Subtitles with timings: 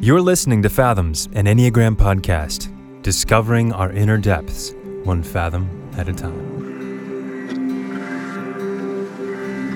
[0.00, 4.72] You're listening to Fathoms, an Enneagram podcast, discovering our inner depths,
[5.04, 6.56] one fathom at a time.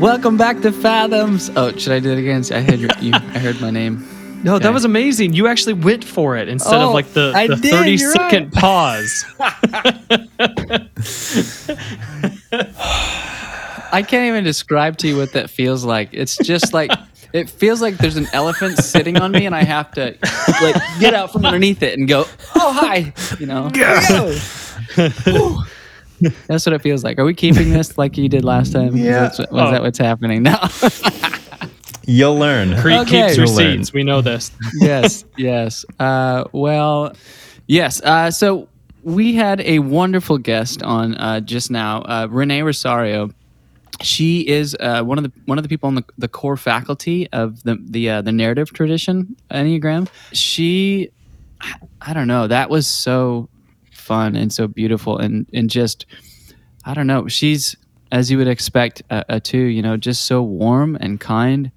[0.01, 1.51] Welcome back to Fathoms.
[1.57, 2.43] Oh, should I do it again?
[2.53, 4.09] I heard your, you, I heard my name.
[4.43, 4.65] No, Okay.
[4.65, 5.35] that was amazing.
[5.35, 8.51] You actually went for it instead Oh, of like the, I the did, 30 you're
[8.51, 9.25] pause.
[13.93, 16.09] I can't even describe to you what that feels like.
[16.11, 16.91] It's just like
[17.33, 20.17] it feels like there's an elephant sitting on me, and I have to
[20.63, 23.69] like get out from underneath it and go, "Oh hi," you know.
[24.95, 25.59] Whew.
[26.47, 27.19] That's what it feels like.
[27.19, 28.97] Are we keeping this like you did last time?
[28.97, 29.31] Yeah.
[29.31, 29.83] Is that, was that Oh.
[29.83, 30.69] what's happening now?
[32.07, 32.77] You'll learn.
[32.81, 33.27] Creed Okay.
[33.27, 33.93] keeps You'll receipts.
[33.93, 34.51] We know this.
[34.81, 35.85] yes, yes.
[35.99, 37.15] Uh, well,
[37.67, 38.01] yes.
[38.03, 38.69] Uh, so
[39.03, 43.31] we had a wonderful guest on uh, just now, uh, Renee Rosario.
[44.01, 47.29] She is uh, one of the one of the people on the, the core faculty
[47.33, 50.09] of the the uh, the narrative tradition Enneagram.
[50.33, 51.11] She,
[52.01, 53.49] I don't know, that was so
[53.93, 56.07] fun and so beautiful and and just
[56.85, 57.29] I don't know.
[57.29, 57.77] She's
[58.11, 61.71] as you would expect a, a two, you know, just so warm and kind,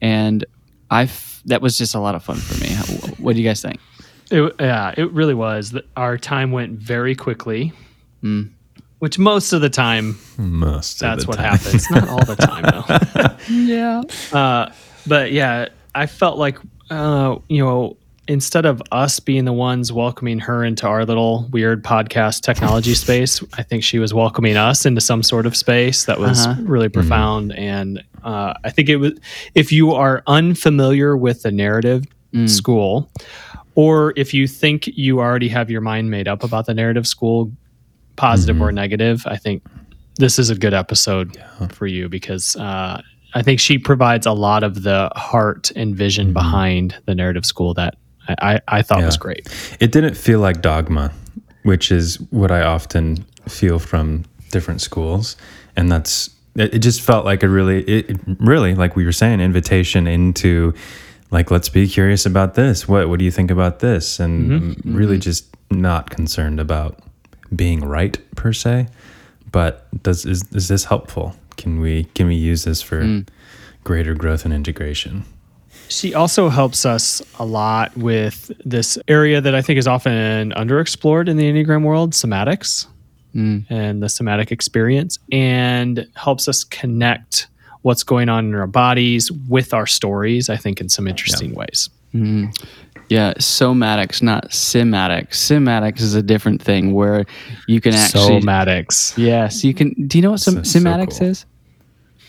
[0.00, 0.44] and
[0.90, 2.68] I f- that was just a lot of fun for me.
[3.18, 3.78] What do you guys think?
[4.30, 5.74] It, yeah, it really was.
[5.96, 7.72] Our time went very quickly,
[8.22, 8.50] Mm.
[8.98, 11.46] Which most of the time, Most of that's the what time.
[11.58, 11.90] happens.
[11.90, 13.36] Not all the time, though.
[13.54, 14.02] Yeah.
[14.32, 14.72] Uh,
[15.06, 16.58] but yeah, I felt like
[16.90, 17.96] uh, you know
[18.26, 23.42] instead of us being the ones welcoming her into our little weird podcast technology space,
[23.54, 26.60] I think she was welcoming us into some sort of space that was Uh-huh.
[26.64, 27.52] really profound.
[27.54, 29.12] And uh, I think it was
[29.54, 32.46] if you are unfamiliar with the narrative Mm.
[32.46, 33.10] school,
[33.74, 37.50] or if you think you already have your mind made up about the narrative school,
[38.18, 39.62] positive or negative, I think
[40.18, 43.00] this is a good episode for you because uh,
[43.34, 47.72] I think she provides a lot of the heart and vision behind the narrative school
[47.74, 47.94] that
[48.28, 49.48] I, I, I thought was great.
[49.80, 51.12] It didn't feel like dogma,
[51.62, 55.36] which is what I often feel from different schools,
[55.76, 56.74] and that's it.
[56.74, 60.74] it just felt like a really, it, it really, like we were saying, invitation into,
[61.30, 62.88] like, let's be curious about this.
[62.88, 64.20] What What do you think about this?
[64.20, 64.96] And Mm-hmm.
[64.96, 66.98] really, just not concerned about
[67.54, 68.88] being right per se,
[69.50, 71.34] but does is is this helpful?
[71.56, 73.26] Can we can we use this for Mm.
[73.84, 75.24] greater growth and integration?
[75.88, 81.28] She also helps us a lot with this area that I think is often underexplored
[81.28, 82.86] in the Enneagram world, somatics
[83.34, 83.64] Mm.
[83.70, 87.46] and the somatic experience, and helps us connect
[87.82, 91.88] what's going on in our bodies with our stories, I think, in some interesting ways.
[92.14, 92.52] Mm.
[93.08, 95.30] Yeah, somatics, not cymatics.
[95.30, 97.24] Cymatics is a different thing where
[97.66, 98.40] you can actually.
[98.40, 99.16] Somatics.
[99.16, 99.94] Yes, you can.
[100.06, 101.26] Do you know what some, So- so cool.
[101.26, 101.46] is?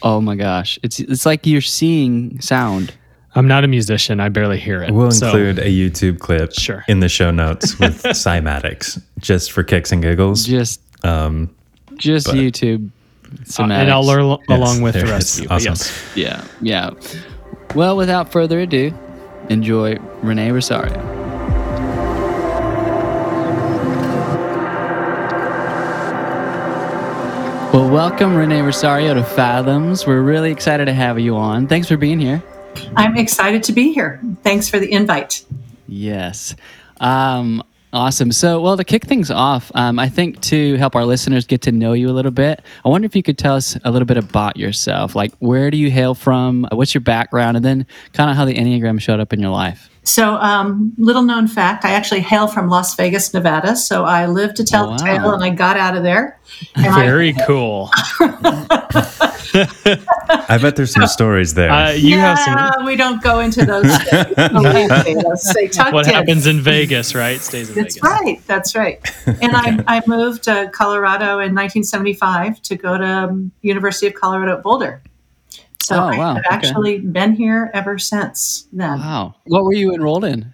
[0.02, 2.94] Oh my gosh, it's it's like you're seeing sound.
[3.36, 4.20] I'm not a musician.
[4.22, 4.92] I barely hear it.
[4.92, 6.84] We'll So- include a YouTube clip Sure.
[6.88, 10.46] in the show notes with cymatics, just for kicks and giggles.
[10.46, 11.50] Just Um,
[11.98, 12.90] just But- YouTube.
[13.60, 15.50] Uh, and I'll learn al- Yes, along with the rest of you.
[15.52, 15.74] Awesome.
[15.74, 16.04] yes.
[16.16, 16.90] Yeah, yeah.
[17.76, 18.92] Well, without further ado,
[19.50, 21.20] enjoy Renee Rosario.
[27.72, 30.08] Well, welcome Renee Rosario to Fathoms.
[30.08, 31.68] We're really excited to have you on.
[31.68, 32.42] Thanks for being here.
[32.96, 34.20] I'm excited to be here.
[34.44, 35.46] Thanks for the invite.
[35.88, 36.56] Yes.
[37.00, 37.64] Um,
[37.94, 38.32] awesome.
[38.32, 41.72] So, well, to kick things off, um, I think to help our listeners get to
[41.72, 44.18] know you a little bit, I wonder if you could tell us a little bit
[44.18, 45.16] about yourself.
[45.16, 46.68] Like, where do you hail from?
[46.72, 47.58] What's your background?
[47.58, 49.90] And then kind of how the Enneagram showed up in your life.
[50.10, 53.76] So, um, little known fact I actually hail from Las Vegas, Nevada.
[53.76, 56.40] So, I lived to tell Oh, the tale and I got out of there.
[56.76, 57.90] And I- Very cool.
[59.52, 61.72] I bet there's some stories there.
[61.72, 62.86] Uh, you yeah, have some.
[62.86, 64.36] we don't go into those things.
[64.52, 66.14] Believe me, let's say What in.
[66.14, 67.40] happens in Vegas, right?
[67.40, 68.10] Stays in That's Vegas.
[68.10, 68.42] right.
[68.48, 69.00] That's right.
[69.42, 74.58] And I, I moved to Colorado in 1975 to go to um, University of Colorado
[74.58, 75.02] at Boulder.
[75.90, 76.36] So Oh, I wow.
[76.36, 76.56] have Okay.
[76.56, 79.00] actually been here ever since then.
[79.00, 79.34] Wow.
[79.48, 80.54] What were you enrolled in?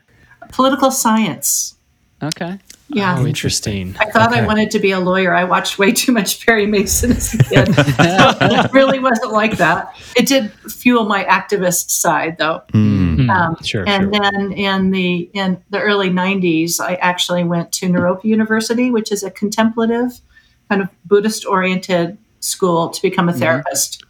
[0.54, 1.76] Political science.
[2.24, 2.58] Okay.
[2.88, 3.18] Yeah.
[3.20, 3.96] Oh, interesting.
[4.00, 5.34] I thought I wanted to be a lawyer.
[5.34, 7.68] I watched way too much Perry Mason as a kid.
[7.78, 9.94] it really wasn't like that.
[10.16, 12.62] It did fuel my activist side, though.
[12.72, 13.16] Hmm.
[13.16, 14.22] Hmm, Um, sure, and sure.
[14.24, 19.22] then in the in the early '90s, I actually went to Naropa University, which is
[19.24, 20.20] a contemplative,
[20.70, 24.05] kind of Buddhist-oriented school to become a therapist.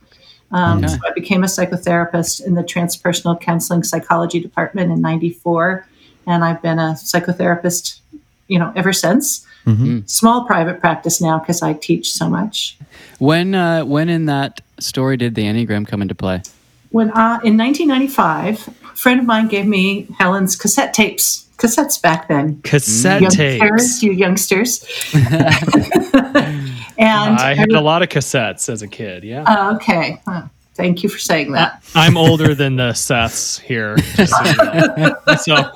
[0.51, 0.87] Um, Okay.
[0.87, 5.85] So I became a psychotherapist in the transpersonal counseling psychology department in '94,
[6.27, 7.99] and I've been a psychotherapist,
[8.47, 9.45] you know, ever since.
[9.65, 10.07] Mhm.
[10.07, 12.77] Small private practice now because I teach so much.
[13.19, 16.43] When uh, when in that story did the Enneagram come into play?
[16.91, 22.27] When uh, in 1995, a friend of mine gave me Helen's cassette tapes, cassettes back
[22.27, 22.61] then.
[22.63, 24.03] Cassette Youngsters, tapes.
[24.03, 24.85] you youngsters.
[26.97, 29.23] and I had a lot of cassettes as a kid.
[29.23, 29.43] Yeah.
[29.47, 30.21] Oh, okay.
[30.27, 30.43] Huh.
[30.75, 31.81] Thank you for saying that.
[31.95, 33.95] I'm older than the Seths here.
[33.95, 34.55] just so, you
[35.03, 35.15] know.
[35.37, 35.71] So-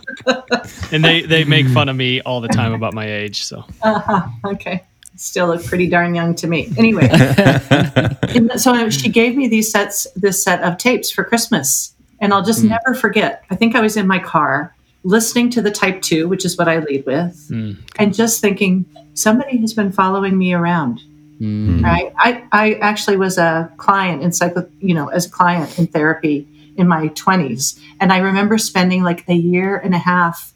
[0.92, 3.44] and they, they make fun of me all the time about my age.
[3.46, 4.28] So Uh-huh.
[4.46, 4.84] Okay.
[5.16, 6.70] Still look pretty darn young to me.
[6.78, 7.08] Anyway,
[8.58, 12.64] so she gave me these sets, this set of tapes for Christmas, and I'll just
[12.64, 13.44] never forget.
[13.50, 14.74] I think I was in my car
[15.04, 17.78] listening to the Type Two, which is what I lead with, Mm.
[17.98, 21.02] and just thinking somebody has been following me around.
[21.40, 21.84] Mm.
[21.84, 22.14] Right?
[22.18, 26.48] I I actually was a client in psycho, you know, as a client in therapy
[26.78, 30.54] in my twenties, and I remember spending like a year and a half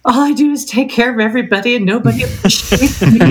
[0.04, 3.30] all I do is take care of everybody and nobody appreciates me.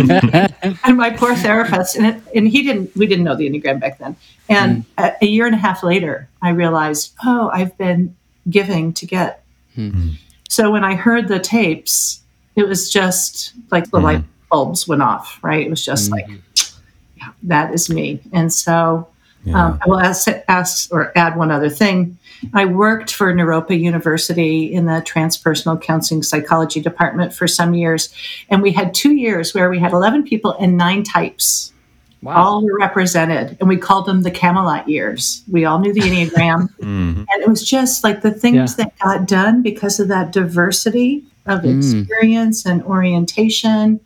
[0.84, 3.98] and my poor therapist, and, it, and he didn't, we didn't know the Enneagram back
[3.98, 4.16] then.
[4.48, 4.86] And mm.
[4.98, 8.16] a, a year and a half later, I realized, oh, I've been
[8.50, 9.44] giving to get.
[9.76, 9.90] Hmm.
[9.90, 10.10] Hmm.
[10.48, 12.22] So when I heard the tapes,
[12.56, 14.06] it was just like the hmm.
[14.06, 15.66] light bulbs went off, right?
[15.66, 16.28] It was just like,
[17.18, 18.20] yeah, that is me.
[18.34, 19.08] And so
[19.46, 19.66] Yeah.
[19.68, 22.18] um, I will ask, ask or add one other thing.
[22.54, 28.10] I worked for Naropa University in the transpersonal counseling psychology department for some years,
[28.50, 31.72] and we had two years where we had eleven people and nine types.
[32.26, 35.42] All were represented, and we called them the Camelot years.
[35.50, 37.26] We all knew the Enneagram, Mhm.
[37.32, 41.62] and it was just like the things that got done because of that diversity of
[41.62, 41.78] Mm.
[41.78, 44.00] experience and orientation.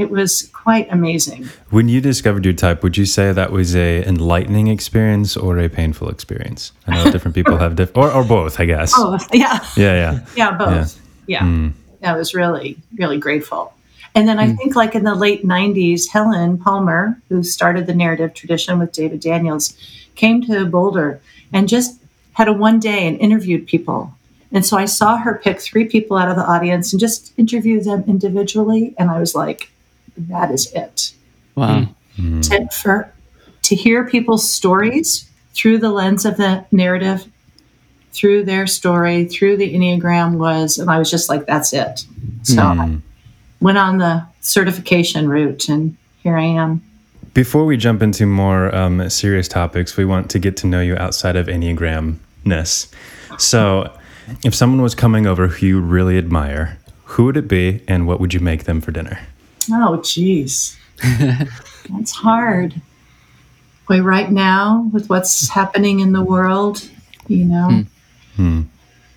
[0.00, 1.44] It was quite amazing.
[1.68, 5.68] When you discovered your type, would you say that was a enlightening experience or a
[5.68, 6.72] painful experience?
[6.86, 8.94] I know different people have different, or, or both, I guess.
[8.96, 9.62] Oh, yeah.
[9.76, 10.26] Yeah, yeah.
[10.34, 10.98] Yeah, both.
[11.26, 11.42] Yeah.
[11.42, 11.74] Mm.
[12.02, 13.74] I was really, really grateful.
[14.14, 18.32] And then I think, like in the late 90s, Helen Palmer, who started the narrative
[18.32, 19.76] tradition with David Daniels,
[20.14, 21.20] came to Boulder
[21.52, 22.00] and just
[22.32, 24.14] had a one day and interviewed people.
[24.50, 27.80] And so I saw her pick three people out of the audience and just interview
[27.80, 28.94] them individually.
[28.98, 29.69] And I was like,
[30.28, 31.12] that is it.
[31.54, 31.88] Wow.
[32.16, 33.12] To, for,
[33.62, 37.24] to hear people's stories through the lens of the narrative,
[38.12, 42.04] through their story, through the Enneagram was, and I was just like, that's it.
[42.42, 42.98] So I
[43.60, 46.82] went on the certification route, and here I am.
[47.34, 50.96] Before we jump into more um, serious topics, we want to get to know you
[50.96, 52.92] outside of Enneagramness.
[53.38, 53.96] So,
[54.44, 58.20] if someone was coming over who you really admire, who would it be and what
[58.20, 59.18] would you make them for dinner?
[59.70, 60.76] Oh, geez.
[61.02, 62.80] That's hard.
[63.88, 66.88] Boy, right now, with what's happening in the world,
[67.26, 67.84] you know,
[68.36, 68.62] Hmm.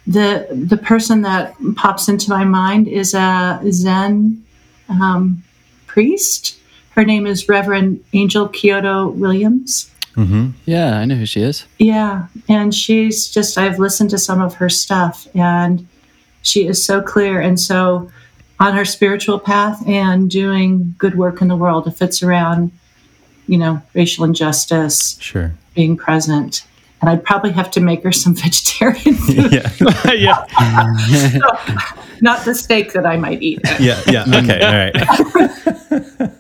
[0.08, 4.44] the the person that pops into my mind is a Zen
[4.90, 5.44] um,
[5.88, 6.58] priest.
[6.92, 9.90] Her name is Reverend Angel Kyodo Williams.
[10.16, 10.50] Mm-hmm.
[10.66, 11.66] Yeah, I know who she is.
[11.80, 15.88] Yeah, and she's just I've listened to some of her stuff and
[16.42, 18.12] she is so clear and so
[18.64, 22.72] on her spiritual path and doing good work in the world if it's around
[23.48, 25.52] you know racial injustice, Sure.
[25.76, 26.66] being present.
[27.02, 29.70] And I'd probably have to make her some vegetarian food, Yeah.
[30.16, 30.46] yeah.
[32.22, 33.60] not the steak that I might eat.
[33.80, 34.00] Yeah.
[34.08, 34.24] Yeah.
[34.40, 34.62] Okay.
[34.62, 36.32] All right.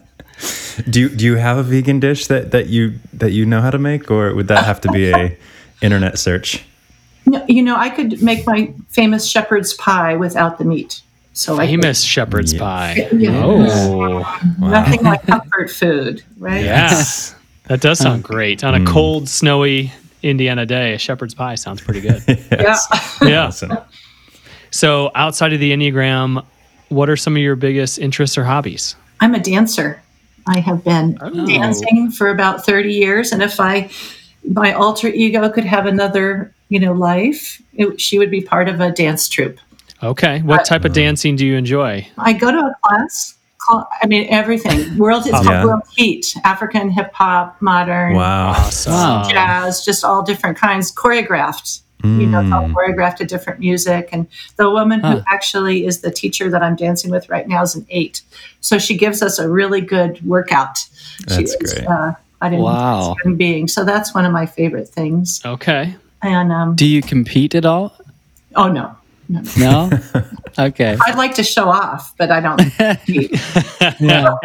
[0.89, 3.69] do you do you have a vegan dish that, that you that you know how
[3.71, 5.35] to make, or would that have to be a
[5.81, 6.63] internet search?
[7.25, 11.01] No, you know, I could make my famous shepherd's pie without the meat.
[11.33, 12.59] So I could- Famous shepherd's Yeah.
[12.59, 13.09] pie.
[13.13, 13.43] Yeah.
[13.43, 16.63] Oh, nothing like comfort food, right?
[16.63, 17.35] yes.
[17.67, 18.27] That does sound mm.
[18.27, 18.63] great.
[18.63, 18.87] On a mm.
[18.87, 22.21] cold, snowy Indiana day, a shepherd's pie sounds pretty good.
[22.51, 22.77] Yeah.
[23.21, 23.45] yeah.
[23.47, 23.77] Awesome.
[24.71, 26.43] So, outside of the Enneagram,
[26.89, 28.95] what are some of your biggest interests or hobbies?
[29.19, 30.01] I'm a dancer.
[30.47, 31.45] I have been Oh.
[31.47, 33.31] dancing for about 30 years.
[33.31, 33.89] And if I,
[34.51, 38.79] my alter ego could have another, you know, life, it, she would be part of
[38.81, 39.59] a dance troupe.
[40.03, 40.41] Okay.
[40.41, 42.05] What type of dancing do you enjoy?
[42.17, 43.35] I go to a class.
[43.59, 44.97] Called, I mean, everything.
[44.97, 45.65] World, it's called Yeah.
[45.65, 48.49] World Heat, African hip hop, modern, Wow.
[48.51, 48.91] Awesome.
[48.93, 49.29] Wow.
[49.31, 51.79] jazz, just all different kinds, choreographed.
[52.03, 52.73] You know, it's all Mm.
[52.73, 54.09] choreographed to different music.
[54.11, 57.75] And the woman who actually is the teacher that I'm dancing with right now is
[57.75, 58.21] an eight.
[58.59, 60.79] So she gives us a really good workout.
[60.79, 61.87] she That's is, great.
[61.87, 63.15] Uh, I didn't Wow.
[63.23, 63.69] human being.
[63.69, 65.39] So that's one of my favorite things.
[65.45, 65.95] Okay.
[66.21, 67.93] And um, Do you compete at all?
[68.57, 68.93] oh no,
[69.29, 69.89] no, no.
[69.89, 69.99] No.
[70.67, 70.97] okay.
[71.05, 72.61] I'd like to show off, but I don't.
[73.99, 74.33] Yeah.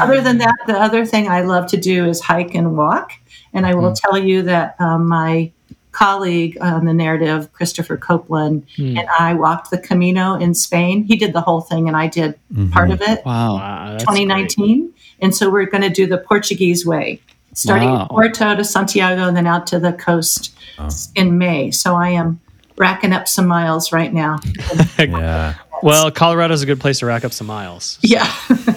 [0.00, 3.12] Other than that, the other thing I love to do is hike and walk.
[3.52, 5.52] And I will tell you that um, my
[5.92, 8.98] colleague on the narrative, Christopher Copeland, Hmm.
[8.98, 11.04] and I walked the Camino in Spain.
[11.04, 12.38] He did the whole thing, and I did
[12.72, 13.24] part of it.
[13.24, 13.54] Wow.
[13.54, 13.86] Wow.
[13.92, 17.20] that's 2019, and so we're going to do the Portuguese way.
[17.56, 18.02] Starting Wow.
[18.02, 20.88] in Porto to Santiago and then out to the coast Oh.
[21.14, 21.70] in May.
[21.70, 22.38] So I am
[22.76, 24.38] racking up some miles right now.
[24.98, 25.54] Yeah.
[25.82, 27.98] Well, Colorado's a good place to rack up some miles.
[28.02, 28.30] Yeah.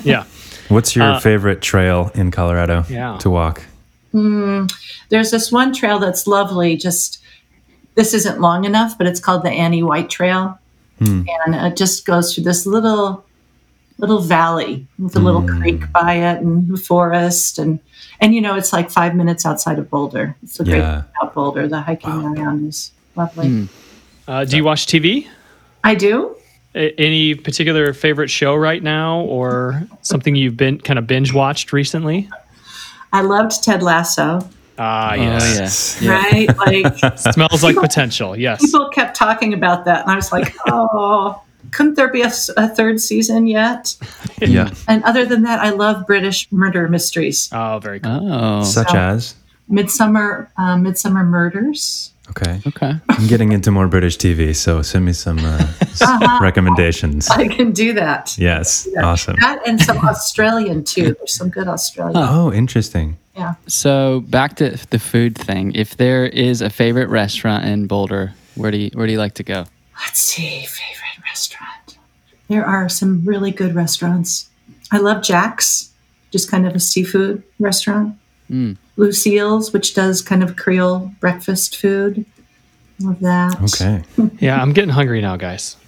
[0.03, 0.23] Yeah.
[0.69, 3.17] What's your Uh, favorite trail in Colorado Yeah.
[3.19, 3.63] to walk?
[5.09, 6.75] There's this one trail that's lovely.
[6.77, 7.19] Just
[7.95, 9.87] this isn't long enough, but it's called the Anne U.
[9.87, 10.57] White Trail,
[10.99, 13.23] and it just goes through this little
[13.99, 17.79] little valley with a little creek by it and the forest and
[18.21, 20.35] and you know it's like five minutes outside of Boulder.
[20.43, 21.01] It's a great Yeah.
[21.01, 21.67] thing about Boulder.
[21.67, 23.67] The hiking around is lovely.
[24.27, 25.27] Uh, do you watch TV?
[25.83, 26.35] I do.
[26.75, 31.71] A- any particular favorite show right now or something you've been kind of binge watched
[31.73, 32.29] recently?
[33.13, 34.47] I loved Ted Lasso.
[34.77, 35.99] Ah, Oh, yes.
[36.01, 36.11] yeah.
[36.11, 36.57] Right?
[36.57, 38.37] Like Smells like potential.
[38.37, 38.61] Yes.
[38.61, 41.41] people kept talking about that, and I was like, oh.
[41.71, 43.95] Couldn't there be a third season yet?
[44.41, 44.71] Yeah.
[44.87, 47.49] And other than that, I love British murder mysteries.
[47.51, 48.31] Oh, very cool.
[48.31, 49.35] Oh, Such So- as?
[49.69, 52.11] Midsomer, uh, Midsomer Murders.
[52.29, 52.61] Okay.
[52.67, 52.93] okay.
[53.09, 55.57] I'm getting into more British TV, so send me some uh,
[56.01, 56.39] Uh-huh.
[56.41, 57.27] recommendations.
[57.29, 58.35] I can do that.
[58.37, 58.87] Yes.
[58.97, 59.35] Awesome.
[59.41, 61.13] That and some Australian too.
[61.15, 62.15] There's some good Australian.
[62.17, 63.17] Oh, interesting.
[63.35, 63.55] Yeah.
[63.67, 65.73] So back to the food thing.
[65.75, 69.33] If there is a favorite restaurant in Boulder, where do you where do you like
[69.35, 69.65] to go?
[69.99, 71.97] Let's see, favorite restaurant.
[72.47, 74.49] There are some really good restaurants.
[74.91, 75.91] I love Jax,
[76.31, 78.17] just kind of a seafood restaurant.
[78.49, 78.77] Mm.
[78.97, 82.25] Lucille's, which does kind of Creole breakfast food.
[83.01, 83.61] Love that.
[83.61, 84.03] Okay.
[84.39, 85.75] Yeah, I'm getting hungry now, guys.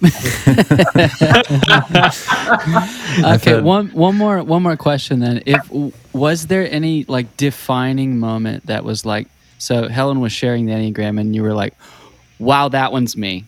[3.24, 5.42] Okay, one one more one more question then.
[5.46, 5.70] If
[6.12, 11.18] was there any like defining moment that was like so Helen was sharing the Enneagram
[11.20, 11.74] and you were like,
[12.38, 13.44] Wow, that one's me.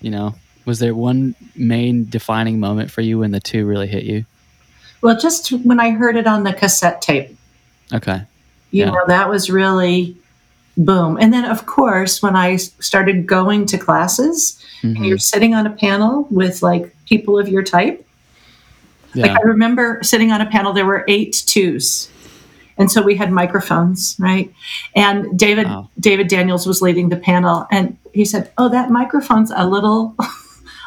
[0.00, 0.34] You know?
[0.70, 4.24] Was there one main defining moment for you when the two really hit you?
[5.02, 7.36] Well, just when I heard it on the cassette tape,
[7.92, 8.22] Okay.
[8.70, 8.90] you Yeah.
[8.92, 10.16] know, that was really
[10.76, 11.18] boom.
[11.20, 15.08] And then, of course, when I started going to classes and Mhm.
[15.08, 18.06] you're sitting on a panel with like people of your type,
[19.12, 19.26] Yeah.
[19.26, 22.08] Like I remember sitting on a panel, there were eight twos.
[22.78, 24.52] And so we had microphones, right?
[24.94, 25.88] And David Wow.
[25.98, 30.14] David Daniels was leading the panel and he said, Oh, that microphone's a little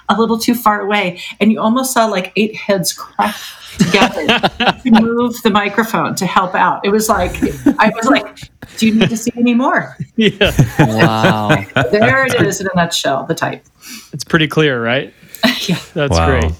[0.10, 1.22] a little too far away.
[1.40, 4.28] And you almost saw like eight heads crash together
[4.84, 6.86] to move the microphone to help out.
[6.86, 7.36] It was like
[7.80, 8.38] I was like,
[8.78, 9.98] Do you need to see any more?
[10.16, 10.52] yeah.
[10.80, 11.64] wow.
[11.92, 13.66] There it is in a nutshell, the type.
[14.12, 15.14] It's pretty clear, right?
[15.68, 15.80] yeah.
[15.94, 16.28] That's Wow.
[16.42, 16.52] great.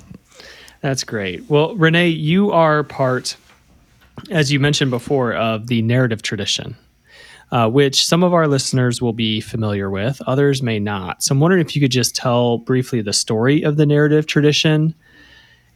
[0.82, 1.50] That's great.
[1.50, 3.38] Well, Renee, you are part,
[4.30, 6.76] as you mentioned before, of the narrative tradition,
[7.54, 11.22] uh, which some of our listeners will be familiar with, others may not.
[11.22, 14.96] So I'm wondering if you could just tell briefly the story of the narrative tradition.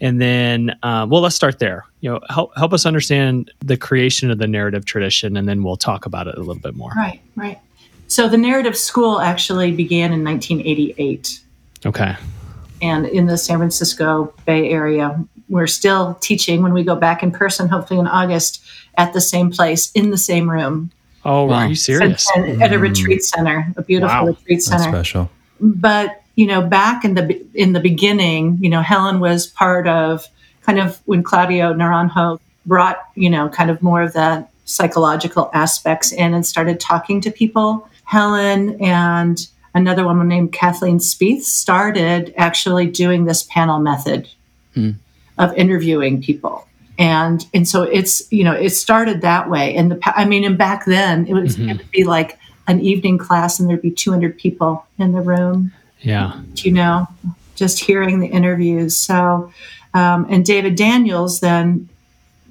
[0.01, 1.85] And then, uh, well, let's start there.
[2.01, 5.77] You know, help help us understand the creation of the narrative tradition, and then we'll
[5.77, 6.91] talk about it a little bit more.
[6.95, 7.59] Right, right.
[8.07, 11.41] So the narrative school actually began in 1988.
[11.85, 12.15] Okay.
[12.81, 15.23] and in the San Francisco Bay Area.
[15.47, 18.61] We're still teaching when we go back in person, hopefully in August,
[18.97, 20.91] at the same place, in the same room,
[21.27, 21.55] Oh, Wow.
[21.55, 22.27] are you serious?
[22.35, 24.25] And- and at a retreat center, a beautiful Wow.
[24.27, 24.89] retreat That's center.
[24.89, 25.29] special.
[25.61, 30.27] But you know, back in the in the beginning, you know, Helen was part of
[30.65, 36.11] kind of when Claudio Naranjo brought you know kind of more of the psychological aspects
[36.11, 37.87] in and started talking to people.
[38.05, 44.27] Helen and another woman named Kathleen Speeth started actually doing this panel method
[44.75, 44.91] Hmm.
[45.37, 46.65] of interviewing people.
[46.99, 50.43] And and so it's you know it started that way and the pa- I mean
[50.43, 51.69] and back then it was Mhm.
[51.71, 55.71] it would be like an evening class and there'd be 200 people in the room
[56.01, 56.33] Yeah.
[56.55, 57.07] you know,
[57.55, 58.95] just hearing the interviews.
[58.97, 59.51] So,
[59.93, 61.87] um, and David Daniels then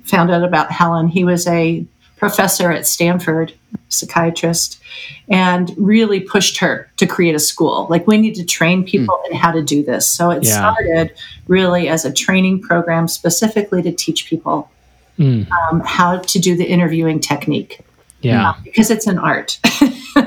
[0.05, 1.09] found out about Helen.
[1.09, 1.85] He was a
[2.17, 3.53] professor at Stanford,
[3.89, 4.81] psychiatrist,
[5.29, 7.87] and really pushed her to create a school.
[7.89, 10.09] Like, we need to train people in how to do this.
[10.09, 10.53] So, it Yeah.
[10.53, 11.13] started
[11.49, 14.71] really as a training program specifically to teach people
[15.19, 17.81] Mm, um, how to do the interviewing technique
[18.21, 18.53] yeah.
[18.65, 19.59] because it's an art.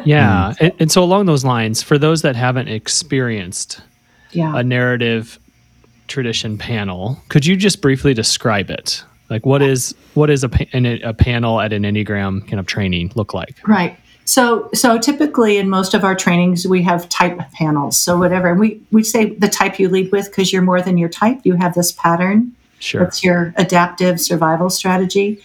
[0.06, 0.54] Yeah.
[0.60, 3.82] And, and so, along those lines, for those that haven't experienced
[4.32, 4.56] yeah.
[4.56, 5.40] a narrative
[6.08, 9.04] tradition panel, could you just briefly describe it?
[9.30, 10.50] Like, what is what is a,
[11.04, 13.60] a panel at an Enneagram kind of training look like?
[13.68, 13.98] Right.
[14.26, 18.00] So, so typically in most of our trainings, we have type panels.
[18.00, 21.10] So whatever we we say the type you lead with because you're more than your
[21.10, 21.42] type.
[21.44, 22.56] You have this pattern.
[22.80, 23.04] Sure.
[23.04, 25.42] That's your adaptive survival strategy.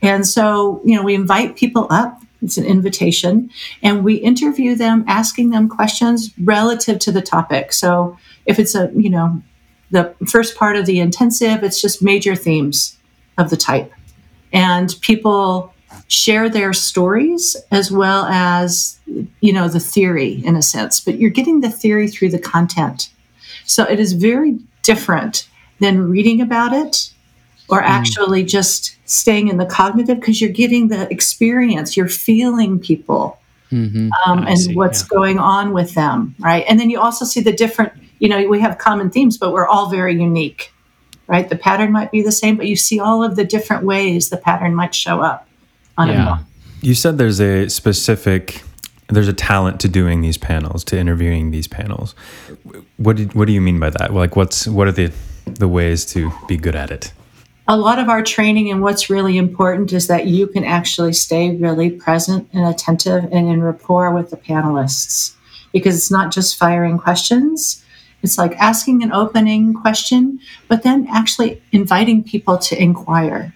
[0.00, 2.20] And so, you know, we invite people up.
[2.42, 3.48] It's an invitation,
[3.82, 7.72] and we interview them, asking them questions relative to the topic.
[7.72, 9.40] So, if it's a, you know,
[9.90, 12.98] the first part of the intensive, it's just major themes
[13.38, 13.92] of the type,
[14.52, 15.72] and people
[16.08, 18.98] share their stories as well as
[19.40, 23.10] you know the theory in a sense but you're getting the theory through the content
[23.64, 25.48] so it is very different
[25.78, 27.12] than reading about it
[27.68, 27.86] or Mm.
[27.86, 33.38] actually just staying in the cognitive because you're getting the experience you're feeling people
[33.70, 35.08] hmm um, and see, what's yeah.
[35.16, 36.64] going on with them, right?
[36.68, 39.66] And then you also see the different, you know, we have common themes, but we're
[39.66, 40.72] all very unique,
[41.26, 41.48] right?
[41.48, 44.36] The pattern might be the same, but you see all of the different ways the
[44.36, 45.46] pattern might show up
[45.96, 46.18] on a Yeah.
[46.18, 46.38] panel.
[46.80, 48.62] You said there's a specific
[49.08, 52.14] there's a talent to doing these panels, to interviewing these panels.
[52.96, 54.14] What did, what do you mean by that?
[54.14, 55.12] Like what's what are the
[55.44, 57.12] the ways to be good at it?
[57.68, 61.54] A lot of our training and what's really important is that you can actually stay
[61.56, 65.34] really present and attentive and in rapport with the panelists
[65.72, 67.83] because it's not just firing questions.
[68.24, 73.54] It's like asking an opening question, but then actually inviting people to inquire.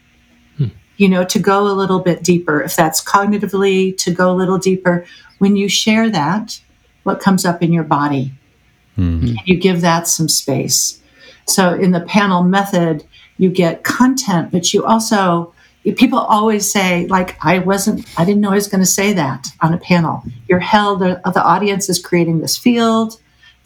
[0.58, 0.66] Hmm.
[0.98, 2.60] you know, to go a little bit deeper.
[2.62, 5.06] If that's cognitively, to go a little deeper.
[5.38, 6.60] When you share that,
[7.04, 8.32] what comes up in your body?
[9.22, 11.00] And you give that some space.
[11.46, 13.04] So in the panel method,
[13.38, 15.54] you get content, but you also,
[15.96, 19.48] people always say, like, I wasn't, I didn't know I was going to say that
[19.62, 20.24] on a panel.
[20.48, 23.18] You're held, the, the audience is creating this field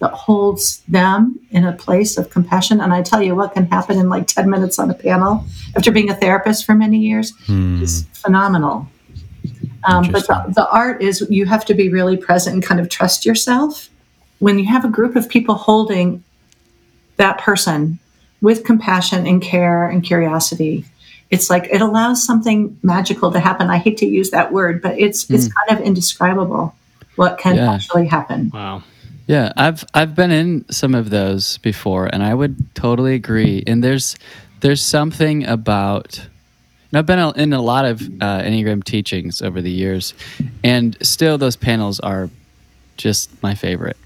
[0.02, 2.80] that holds them in a place of compassion.
[2.80, 5.44] And I tell you what can happen in like 10 minutes on a panel
[5.76, 8.88] after being a therapist for many years is phenomenal.
[9.84, 12.88] Um, but the, the art is you have to be really present and kind of
[12.88, 13.88] trust yourself.
[14.40, 16.24] When you have a group of people holding
[17.16, 18.00] that person
[18.40, 20.84] with compassion and care and curiosity,
[21.30, 23.70] it's like it allows something magical to happen.
[23.70, 26.74] I hate to use that word, but it's it's kind of indescribable
[27.14, 27.72] what can Yeah.
[27.72, 28.50] actually happen.
[28.52, 28.82] Wow.
[29.26, 33.62] Yeah, I've I've been in some of those before, and I would totally agree.
[33.66, 34.16] And there's
[34.60, 36.18] there's something about.
[36.18, 40.14] and I've been in a lot of uh, Enneagram teachings over the years,
[40.62, 42.30] and still those panels are
[42.96, 43.96] just my favorite.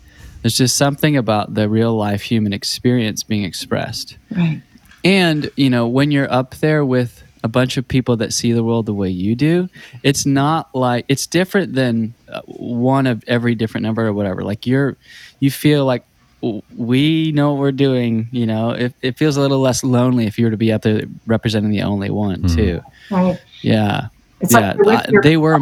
[0.42, 4.16] There's just something about the real life human experience being expressed.
[4.30, 4.62] Right.
[5.04, 8.62] And, you know, when you're up there with a bunch of people that see the
[8.62, 9.68] world the way you do,
[10.02, 12.14] it's not like it's different than
[12.46, 14.42] one of every different number or whatever.
[14.42, 14.96] Like you're,
[15.40, 16.04] you feel like
[16.76, 18.28] we know what we're doing.
[18.30, 20.82] You know, it, it feels a little less lonely if you were to be up
[20.82, 22.82] there representing the only one, too.
[23.10, 23.40] Right.
[23.62, 24.08] Yeah.
[24.40, 24.74] It's yeah.
[24.78, 25.58] like uh, they were,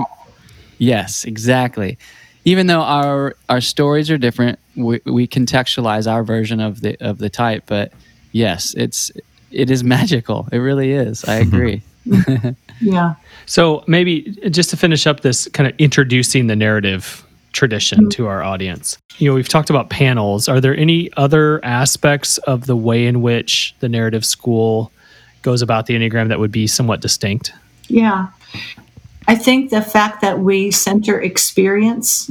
[0.79, 1.99] yes, exactly.
[2.45, 7.19] Even though our our stories are different, we, we contextualize our version of the of
[7.19, 7.65] the type.
[7.67, 7.93] But
[8.33, 9.11] yes, it's
[9.51, 10.49] it is magical.
[10.53, 11.25] It really is.
[11.25, 11.83] I agree.
[12.81, 13.15] yeah.
[13.47, 18.09] So maybe just to finish up this kind of introducing the narrative tradition mm-hmm.
[18.11, 18.99] to our audience.
[19.19, 20.49] You know, we've talked about panels.
[20.49, 24.91] Are there any other aspects of the way in which the narrative school
[25.43, 27.53] goes about the Enneagram that would be somewhat distinct?
[27.89, 28.29] Yeah.
[29.29, 32.31] I think the fact that we center experience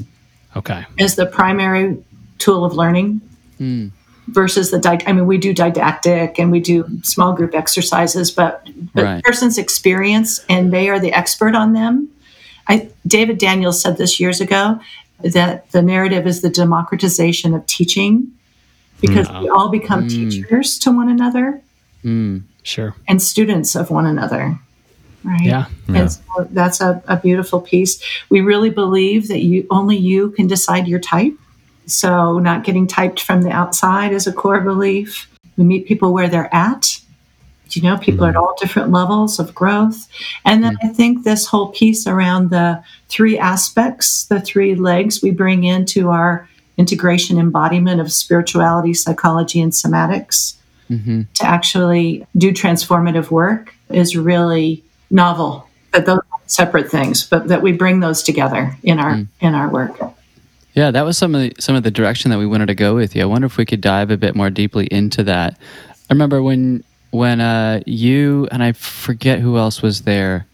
[0.56, 0.86] Okay.
[1.00, 1.98] as the primary
[2.38, 3.22] tool of learning
[3.58, 3.88] hmm.
[4.28, 8.68] Versus the dic- I mean we do didactic and we do small group exercises but
[8.94, 9.24] but Right.
[9.24, 12.08] person's experience and they are the expert on them.
[12.68, 14.80] I David Daniels said this years ago
[15.24, 18.32] that the narrative is the democratization of teaching
[19.02, 21.62] because we all become teachers to one another
[22.06, 22.44] Mm.
[22.64, 22.96] Sure.
[23.08, 24.58] and students of one another.
[25.26, 25.42] Right.
[25.46, 25.66] Yeah.
[25.88, 28.02] And so that's a, a beautiful piece.
[28.30, 31.34] We really believe that you only you can decide your type.
[31.86, 35.30] So not getting typed from the outside is a core belief.
[35.58, 37.00] We meet people where they're at.
[37.70, 38.44] You know, people are at mm-hmm.
[38.44, 40.08] all different levels of growth.
[40.46, 40.88] And then mm-hmm.
[40.88, 46.10] I think this whole piece around the three aspects, the three legs we bring into
[46.10, 50.56] our integration embodiment of spirituality, psychology, and somatics
[50.88, 55.68] hmm to actually do transformative work is really novel.
[55.92, 59.28] That those are separate things, but that we bring those together in our mm.
[59.40, 59.98] in our work.
[60.74, 62.96] Yeah, that was some of the, some of the direction that we wanted to go
[62.96, 63.22] with you.
[63.22, 65.58] I wonder if we could dive a bit more deeply into that.
[66.10, 70.48] I remember when when uh, you and I forget who else was there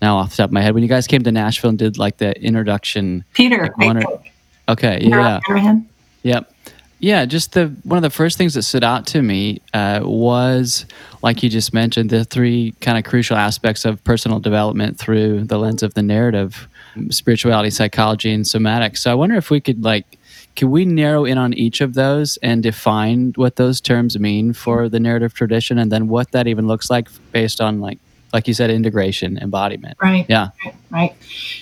[0.00, 1.98] now off the top of my head when you guys came to Nashville and did
[1.98, 3.24] like the introduction.
[3.34, 4.32] Peter, Like I or- think.
[4.68, 5.88] Okay, Peter yeah, Hanrahan?
[6.22, 6.52] Yep.
[6.98, 10.86] Yeah, just the one of the first things that stood out to me uh, was,
[11.22, 15.58] like you just mentioned, the three kind of crucial aspects of personal development through the
[15.58, 16.66] lens of the narrative,
[17.10, 18.98] spirituality, psychology, and somatics.
[18.98, 20.18] So I wonder if we could like,
[20.54, 24.88] can we narrow in on each of those and define what those terms mean for
[24.88, 27.98] the narrative tradition, and then what that even looks like based on like,
[28.32, 29.96] like you said, integration, embodiment.
[30.02, 30.26] Right.
[30.28, 30.48] Yeah.
[30.90, 31.14] Right.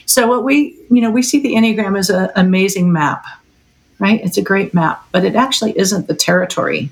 [0.06, 3.26] So what we you know we see the enneagram as an amazing map,
[3.98, 4.20] right?
[4.24, 6.90] It's a great map, but it actually isn't the territory.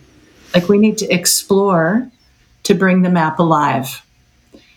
[0.54, 2.10] Like we need to explore
[2.64, 4.04] to bring the map alive.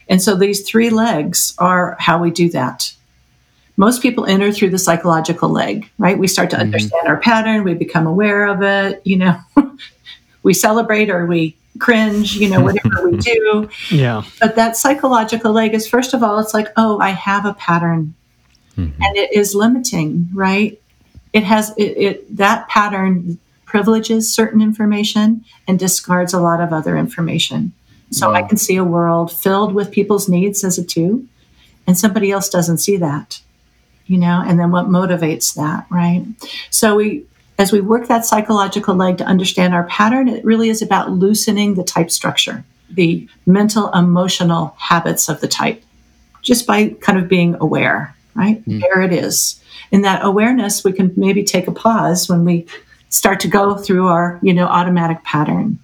[0.08, 2.94] And so these three legs are how we do that.
[3.78, 6.18] Most people enter through the psychological leg, right?
[6.18, 6.64] We start to mm-hmm.
[6.64, 9.40] understand our pattern, we become aware of it, you know,
[10.44, 13.70] we celebrate or we cringe, you know, whatever we do.
[13.92, 14.24] Yeah.
[14.40, 18.14] But that psychological leg is, first of all, it's like, oh, I have a pattern
[18.78, 19.02] mm-hmm.
[19.02, 20.82] and it is limiting, right?
[21.34, 26.96] It has, it, it that pattern privileges certain information and discards a lot of other
[26.96, 27.74] information.
[28.12, 31.28] So I can see a world filled with people's needs as a two,
[31.86, 33.42] and somebody else doesn't see that,
[34.06, 36.26] you know, and then what motivates that, right?
[36.70, 37.26] So we,
[37.58, 41.76] as we work that psychological leg to understand our pattern, it really is about loosening
[41.76, 45.84] the type structure, the mental, emotional habits of the type,
[46.42, 48.62] just by kind of being aware, right?
[48.64, 48.80] Hmm.
[48.80, 49.60] There it is.
[49.92, 52.66] In that awareness, we can maybe take a pause when we
[53.10, 55.80] start to go through our, you know, automatic pattern.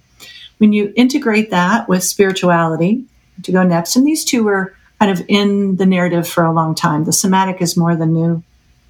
[0.58, 3.04] When you integrate that with spirituality,
[3.42, 6.76] to go next, and these two were kind of in the narrative for a long
[6.76, 7.02] time.
[7.06, 8.40] The somatic is more the new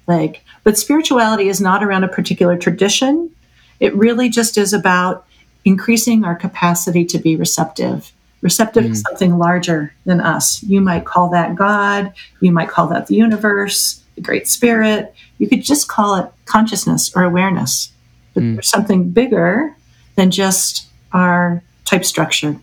[0.05, 3.31] leg, but spirituality is not around a particular tradition.
[3.79, 5.25] It really just is about
[5.65, 8.11] increasing our capacity to be receptive.
[8.41, 8.95] Receptive to mm.
[8.95, 10.61] something larger than us.
[10.61, 15.15] You might call that God, you might call that the universe, the Great Spirit.
[15.39, 17.91] You could just call it consciousness or awareness.
[18.35, 18.53] But mm.
[18.53, 19.75] there's something bigger
[20.13, 22.55] than just our type structure.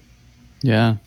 [0.62, 0.98] Yeah.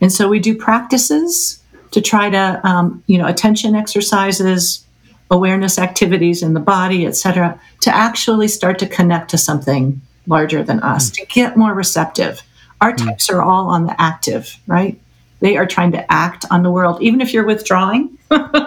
[0.00, 1.62] And so we do practices
[1.96, 4.84] to try to, um, you know, attention exercises,
[5.30, 10.78] awareness activities in the body, etc., to actually start to connect to something larger than
[10.80, 11.14] us, mm.
[11.14, 12.42] to get more receptive.
[12.82, 12.98] Our mm.
[12.98, 15.00] types are all on the active, right?
[15.40, 17.00] They are trying to act on the world.
[17.00, 18.18] Even if you're withdrawing,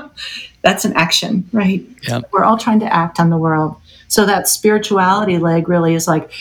[0.63, 1.85] that's an action, right?
[2.07, 2.29] Yep.
[2.31, 3.75] We're all trying to act on the world.
[4.07, 6.31] So that spirituality leg really is like,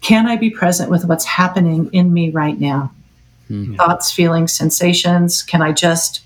[0.00, 2.92] can I be present with what's happening in me right now?
[3.50, 3.74] Mm-hmm.
[3.74, 5.42] Thoughts, feelings, sensations.
[5.42, 6.20] Can I just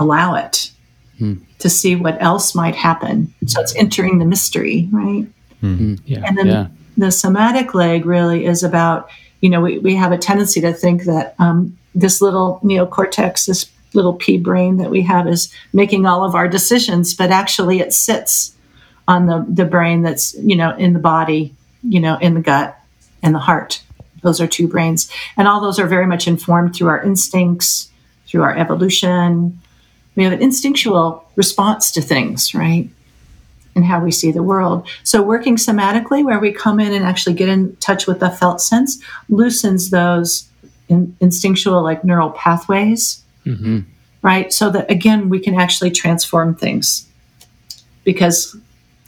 [0.00, 0.72] allow it
[1.18, 1.34] hmm.
[1.60, 3.32] to see what else might happen?
[3.46, 5.26] So it's entering the mystery, right?
[5.60, 5.76] Hmm.
[5.76, 5.94] Hmm.
[6.06, 6.24] Yeah.
[6.26, 6.66] And then Yeah.
[6.96, 9.08] the somatic leg really is about,
[9.40, 13.66] you know, we, we have a tendency to think that um, this little neocortex, this
[13.94, 17.92] little pea brain that we have is making all of our decisions, but actually it
[17.92, 18.54] sits
[19.08, 22.78] on the, the brain that's, you know, in the body, you know, in the gut
[23.22, 23.82] and the heart.
[24.22, 25.10] Those are two brains.
[25.36, 27.90] And all those are very much informed through our instincts,
[28.26, 29.58] through our evolution.
[30.20, 32.90] We have an instinctual response to things, right?
[33.74, 34.86] and how we see the world.
[35.04, 38.60] So, working somatically, where we come in and actually get in touch with the felt
[38.60, 40.46] sense, loosens those
[40.90, 43.78] in, instinctual, like neural pathways, mm-hmm.
[44.20, 44.52] right?
[44.52, 47.08] So that again, we can actually transform things
[48.04, 48.54] because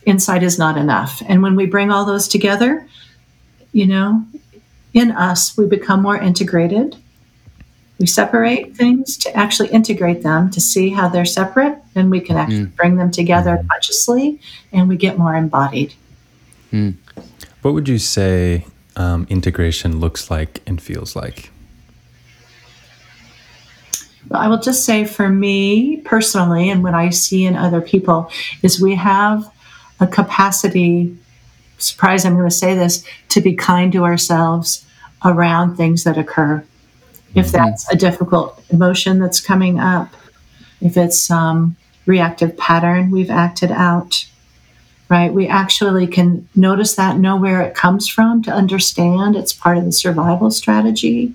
[0.07, 1.23] insight is not enough.
[1.29, 2.89] And when we bring all those together,
[3.73, 4.25] you know,
[4.95, 6.97] in us, we become more integrated.
[8.03, 12.37] We separate things to actually integrate them to see how they're separate, and we can
[12.37, 12.75] actually mm.
[12.75, 13.69] bring them together mm.
[13.69, 14.41] consciously,
[14.73, 15.95] and we get more embodied.
[16.73, 16.97] Mm.
[17.63, 21.53] What would you say um, integration looks like and feels like?
[24.27, 28.33] But I will just say for me personally, and what I see in other people,
[28.65, 29.49] is we have
[30.01, 31.17] a capacity,
[31.79, 34.85] surprise, I'm going to say this, to be kind to ourselves
[35.25, 36.65] around things that occur.
[37.35, 37.57] If mm-hmm.
[37.57, 40.15] that's a difficult emotion that's coming up,
[40.81, 44.27] if it's some reactive pattern we've acted out,
[45.09, 45.33] right?
[45.33, 49.85] We actually can notice that, know where it comes from, to understand it's part of
[49.85, 51.35] the survival strategy.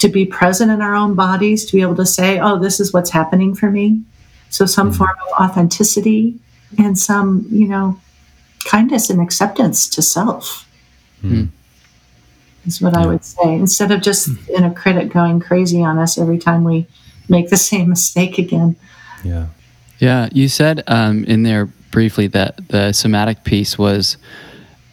[0.00, 2.92] To be present in our own bodies, to be able to say, oh, this is
[2.92, 4.02] what's happening for me.
[4.50, 4.98] So, some mm-hmm.
[4.98, 6.38] form of authenticity
[6.78, 7.98] and some, you know,
[8.66, 10.68] kindness and acceptance to self
[11.22, 11.46] mm-hmm.
[12.66, 13.54] Is what I would say.
[13.54, 16.86] Instead of just in a critic going crazy on us every time we
[17.28, 18.76] make the same mistake again.
[19.24, 19.46] Yeah.
[19.98, 24.18] Yeah, you said um, in there briefly that the somatic piece was,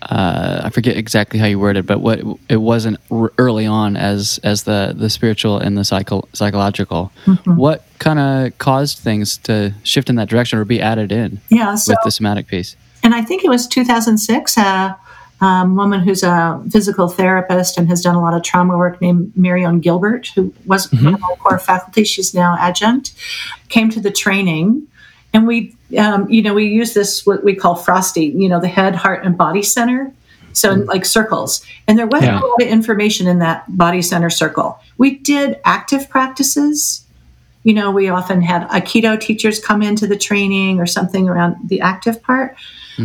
[0.03, 4.39] uh, I forget exactly how you worded, but what it wasn't r- early on as
[4.43, 7.11] as the the spiritual and the psycho- psychological.
[7.45, 11.75] What kind of caused things to shift in that direction or be added in Yeah.
[11.75, 12.75] So, with the somatic piece?
[13.03, 14.57] and I think it was 2006.
[14.57, 14.97] A
[15.43, 19.31] um, woman who's a physical therapist and has done a lot of trauma work named
[19.35, 22.03] Marion Gilbert, who was one of our core faculty.
[22.05, 23.13] She's now adjunct.
[23.67, 24.87] Came to the training,
[25.33, 28.25] and we, um, you know, we use this what we call Frosty.
[28.25, 30.13] You know, the head, heart, and body center.
[30.53, 32.41] So in like circles, and there wasn't Yeah.
[32.41, 34.79] a lot of information in that body center circle.
[34.99, 37.03] We did active practices.
[37.63, 41.81] You know, we often had Aikido teachers come into the training or something around the
[41.81, 42.55] active part.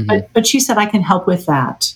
[0.07, 1.94] But, but she said, I can help with that.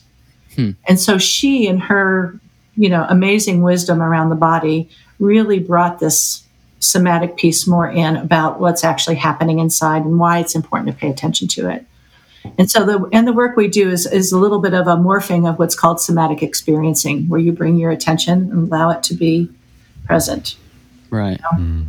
[0.57, 0.71] Hmm.
[0.87, 2.39] And so she, and her,
[2.77, 4.89] you know, amazing wisdom around the body,
[5.19, 6.45] really brought this
[6.81, 11.09] somatic piece more in about what's actually happening inside and why it's important to pay
[11.09, 11.87] attention to it.
[12.59, 14.97] And so the and the work we do is is a little bit of a
[14.97, 19.15] morphing of what's called somatic experiencing, where you bring your attention and allow it to
[19.15, 19.49] be
[20.07, 20.57] present.
[21.11, 21.41] Right.
[21.41, 21.85] Hmm.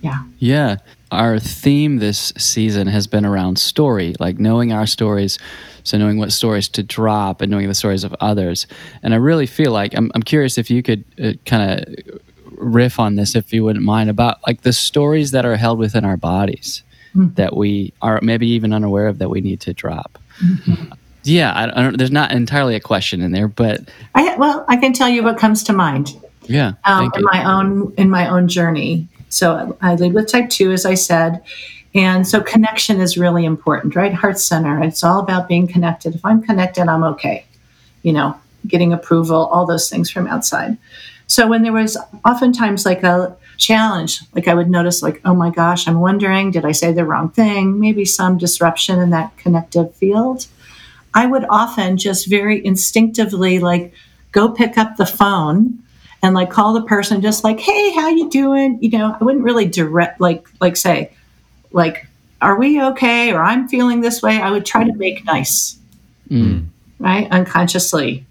[0.00, 0.24] Yeah.
[0.38, 0.76] Yeah.
[1.10, 5.38] Our theme this season has been around story, like knowing our stories.
[5.84, 8.66] So, knowing what stories to drop and knowing the stories of others.
[9.04, 12.20] And I really feel like I'm, I'm curious if you could uh, kind of
[12.58, 16.04] riff on this, if you wouldn't mind, about like the stories that are held within
[16.04, 16.82] our bodies
[17.16, 20.18] that we are maybe even unaware of that we need to drop.
[21.22, 21.52] Yeah.
[21.52, 24.92] I, I don't, there's not entirely a question in there, but I well, I can
[24.92, 26.12] tell you what comes to mind.
[26.42, 26.72] yeah.
[26.84, 27.28] um, in you.
[27.32, 29.08] my own in my own journey.
[29.36, 31.42] So I lead with type two, as I said,
[31.94, 34.12] and so connection is really important, right?
[34.12, 34.82] Heart center.
[34.82, 36.14] It's all about being connected.
[36.14, 37.44] If I'm connected, I'm okay.
[38.02, 40.78] You know, getting approval, all those things from outside.
[41.26, 45.50] So when there was oftentimes like a challenge, like I would notice, like, oh my
[45.50, 47.78] gosh, I'm wondering, did I say the wrong thing?
[47.78, 50.46] Maybe some disruption in that connective field.
[51.12, 53.92] I would often just very instinctively like
[54.32, 55.82] go pick up the phone
[56.22, 59.44] and like call the person just like, "Hey, how you doing?" You know, I wouldn't
[59.44, 61.12] really direct like like say
[61.72, 62.06] like,
[62.40, 65.78] "Are we okay?" or "I'm feeling this way." I would try to make nice.
[66.30, 66.66] Mm.
[66.98, 67.30] Right?
[67.30, 68.24] Unconsciously.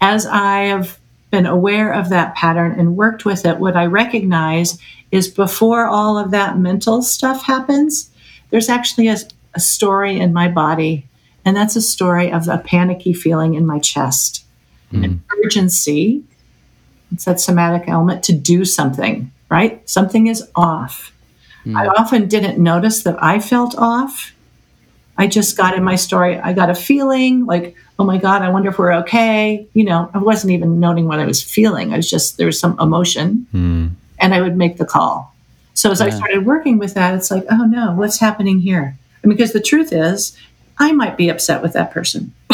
[0.00, 0.98] As I have
[1.30, 4.78] been aware of that pattern and worked with it, what I recognize
[5.10, 8.10] is before all of that mental stuff happens,
[8.50, 9.16] there's actually a,
[9.54, 11.06] a story in my body
[11.44, 14.44] and that's a story of a panicky feeling in my chest,
[14.92, 16.22] an urgency.
[17.12, 19.88] It's that somatic element to do something, right?
[19.88, 21.12] Something is off.
[21.64, 21.76] Hmm.
[21.76, 24.32] I often didn't notice that I felt off.
[25.18, 28.48] I just got in my story, I got a feeling like, oh my God, I
[28.48, 29.66] wonder if we're okay.
[29.74, 31.92] You know, I wasn't even noting what I was feeling.
[31.92, 33.88] I was just, there was some emotion, hmm.
[34.18, 35.32] and I would make the call.
[35.74, 38.96] So as I started working with that, it's like, oh no, what's happening here?
[39.22, 40.36] And because the truth is,
[40.78, 42.32] I might be upset with that person,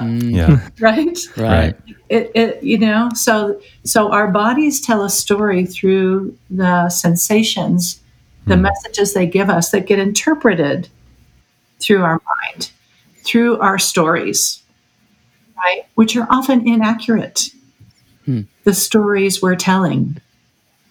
[0.00, 0.68] Yeah.
[0.80, 1.18] right?
[1.36, 1.76] right.
[2.08, 8.00] It, it, you know, so so our bodies tell a story through the sensations,
[8.46, 10.88] the messages they give us that get interpreted
[11.80, 12.20] through our
[12.54, 12.70] mind,
[13.24, 14.62] through our stories,
[15.56, 15.84] right?
[15.94, 17.48] Which are often inaccurate.
[18.64, 20.20] The stories we're telling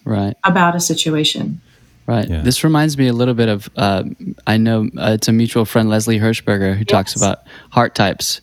[0.03, 0.35] Right.
[0.43, 1.61] about a situation.
[2.05, 2.27] Right.
[2.27, 2.41] Yeah.
[2.41, 4.03] This reminds me a little bit of uh,
[4.45, 8.41] I know uh, it's a mutual friend, Leslie Hershberger, who talks about heart types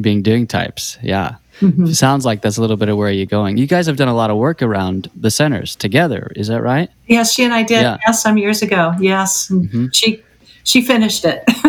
[0.00, 0.98] being doing types.
[1.02, 1.36] Yeah.
[1.60, 1.86] Mm-hmm.
[1.88, 3.56] Sounds like that's a little bit of where you're going.
[3.56, 6.32] You guys have done a lot of work around the centers together.
[6.34, 6.88] Is that right?
[7.06, 7.82] Yes, she and I did.
[7.82, 7.98] Yeah.
[8.06, 8.94] Yes, some years ago.
[8.98, 10.22] Yes, And she
[10.64, 11.44] she finished it.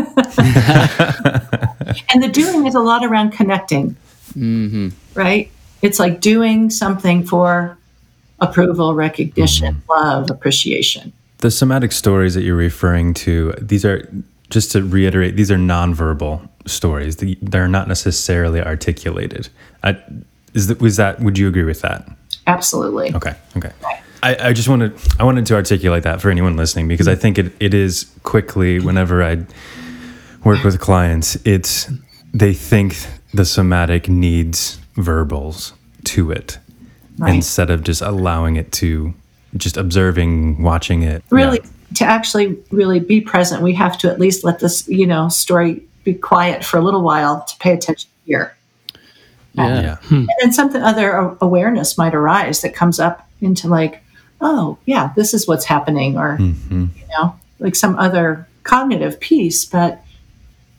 [2.14, 3.96] and the doing is a lot around connecting,
[4.36, 4.90] Mm-hmm.
[5.14, 5.52] right?
[5.82, 7.78] It's like doing something for
[8.40, 9.92] approval, recognition, mm-hmm.
[9.92, 11.14] love, appreciation.
[11.40, 14.10] The somatic stories that you're referring to, these are
[14.50, 17.18] just to reiterate, these are nonverbal stories.
[17.42, 19.50] They're not necessarily articulated.
[19.84, 19.98] I,
[20.54, 21.20] is that, was that?
[21.20, 22.08] Would you agree with that?
[22.48, 23.14] Absolutely.
[23.14, 23.36] Okay.
[23.58, 23.72] Okay.
[24.22, 27.38] I, I just wanted I wanted to articulate that for anyone listening because I think
[27.38, 29.46] it, it is quickly whenever I
[30.46, 31.90] work with clients, it's
[32.34, 32.96] they think
[33.34, 35.74] the somatic needs verbals
[36.06, 36.58] to it
[37.20, 37.36] Right.
[37.36, 39.14] instead of just allowing it to
[39.56, 41.24] just observing, watching it.
[41.30, 41.70] Really, Yeah.
[41.96, 45.84] to actually really be present, we have to at least let this, you know, story
[46.04, 48.56] be quiet for a little while to pay attention here.
[49.54, 49.82] Yeah.
[49.82, 49.98] Yeah.
[50.10, 54.02] and then something other awareness might arise that comes up into like
[54.42, 56.86] oh yeah this is what's happening or Mm-hmm.
[56.96, 60.02] you know like some other cognitive piece but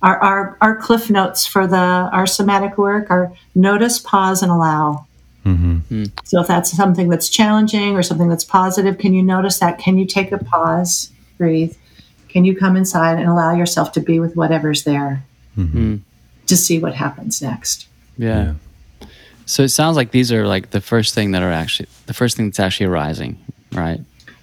[0.02, 5.06] our, our our cliff notes for the our somatic work are notice pause and allow
[5.44, 6.04] Mm-hmm.
[6.24, 9.98] so if that's something that's challenging or something that's positive can you notice that can
[9.98, 11.76] you take a pause breathe
[12.34, 15.24] can you come inside and allow yourself to be with whatever's there
[15.56, 15.78] Mm-hmm.
[15.78, 15.96] Hmm.
[16.48, 17.86] to see what happens next
[18.18, 18.54] Yeah.
[19.46, 22.36] So it sounds like these are like the first thing that are actually the first
[22.36, 23.36] thing that's actually arising,
[23.72, 24.00] right?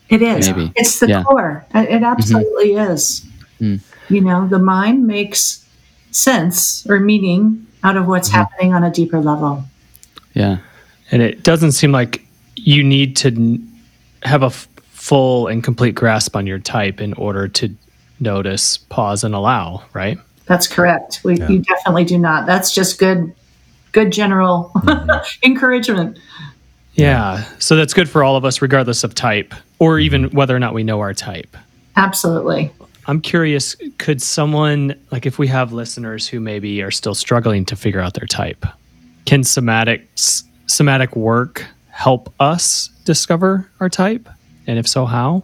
[0.09, 0.47] It is.
[0.49, 0.71] Maybe.
[0.75, 1.23] It's the Yeah.
[1.23, 1.65] core.
[1.73, 3.25] It it absolutely is.
[3.59, 3.77] Hmm.
[4.09, 5.65] You know, the mind makes
[6.11, 8.37] sense or meaning out of what's mm-hmm.
[8.37, 9.63] happening on a deeper level.
[10.33, 10.57] Yeah.
[11.11, 12.23] And it doesn't seem like
[12.55, 13.59] you need to
[14.23, 14.67] have a f-
[15.01, 17.75] full and complete grasp on your type in order to
[18.19, 20.19] notice, pause, and allow, right?
[20.45, 21.21] That's correct.
[21.23, 22.45] We, You definitely do not.
[22.45, 23.33] That's just good,
[23.93, 25.09] good general mm-hmm.
[25.43, 26.19] encouragement.
[26.93, 27.43] Yeah.
[27.57, 30.01] So that's good for all of us, regardless of type, or mm-hmm.
[30.01, 31.57] even whether or not we know our type.
[31.95, 32.71] Absolutely.
[33.07, 37.75] I'm curious, could someone, like if we have listeners who maybe are still struggling to
[37.75, 38.67] figure out their type,
[39.25, 40.07] can somatic,
[40.67, 44.29] somatic work help us discover our type
[44.71, 45.43] And if so, how?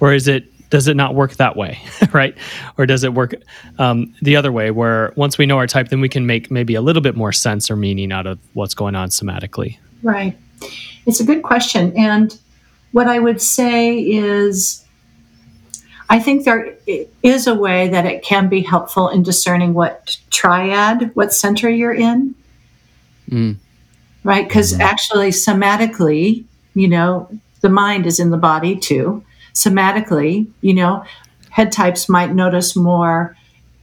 [0.00, 1.78] Or is it does it not work that way,
[2.12, 2.36] right?
[2.76, 3.32] Or does it work
[3.78, 6.74] um, the other way, where once we know our type, then we can make maybe
[6.74, 9.78] a little bit more sense or meaning out of what's going on somatically?
[10.02, 10.36] Right.
[11.06, 11.96] It's a good question.
[11.96, 12.36] And
[12.90, 14.84] what I would say is,
[16.10, 16.76] I think there
[17.22, 21.94] is a way that it can be helpful in discerning what triad, what center you're
[21.94, 22.34] in.
[23.30, 23.58] Mm.
[24.24, 24.48] Right?
[24.48, 26.42] Because actually, somatically,
[26.74, 27.28] you know,
[27.64, 29.24] the mind is in the body too.
[29.54, 31.02] Somatically, you know,
[31.48, 33.34] head types might notice more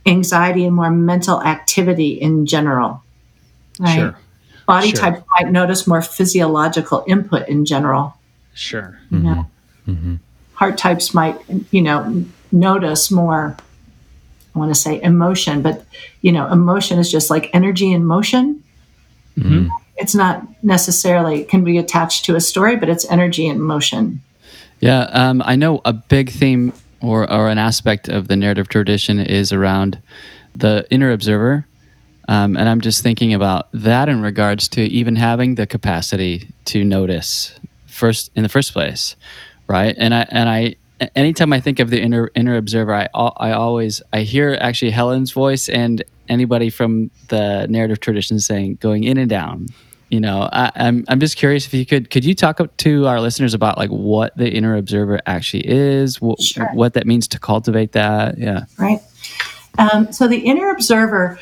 [0.06, 3.02] anxiety and more mental activity in general.
[3.80, 3.96] Right?
[3.96, 4.16] Sure.
[4.68, 5.00] Body Sure.
[5.00, 8.16] types might notice more physiological input in general.
[8.54, 9.00] Sure.
[9.10, 9.48] You know,
[10.54, 11.38] heart types might,
[11.72, 13.56] you know, notice more.
[14.54, 15.86] I want to say emotion, but
[16.22, 18.62] you know, emotion is just like energy in motion.
[19.40, 19.70] Mhm.
[19.98, 24.22] It's not necessarily can be attached to a story, but it's energy and motion.
[24.80, 29.20] Yeah, um, I know a big theme or, or an aspect of the narrative tradition
[29.20, 30.02] is around
[30.56, 31.68] the inner observer.
[32.28, 36.84] Um, and I'm just thinking about that in regards to even having the capacity to
[36.84, 39.16] notice first in the first place,
[39.68, 39.96] right?
[39.98, 40.76] And I and I
[41.16, 45.32] anytime I think of the inner inner observer, I I always I hear actually Helen's
[45.32, 49.68] voice and anybody from the narrative tradition saying going in and down.
[50.10, 53.22] You know, I, I'm I'm just curious if you could could you talk to our
[53.22, 56.70] listeners about like what the inner observer actually is, wh- Sure.
[56.74, 58.38] what that means to cultivate that.
[58.38, 58.66] Yeah.
[58.78, 59.00] right?
[59.78, 61.40] Um, so the inner observer,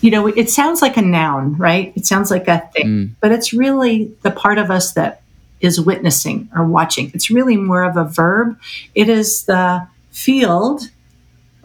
[0.00, 1.92] you know, it sounds like a noun, right?
[1.94, 3.10] It sounds like a thing, Mm.
[3.20, 5.20] but it's really the part of us that
[5.60, 7.10] is witnessing or watching.
[7.14, 8.56] It's really more of a verb.
[8.94, 10.88] It is the field.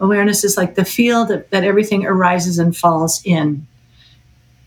[0.04, 3.66] Awareness is like the field that, that everything arises and falls in,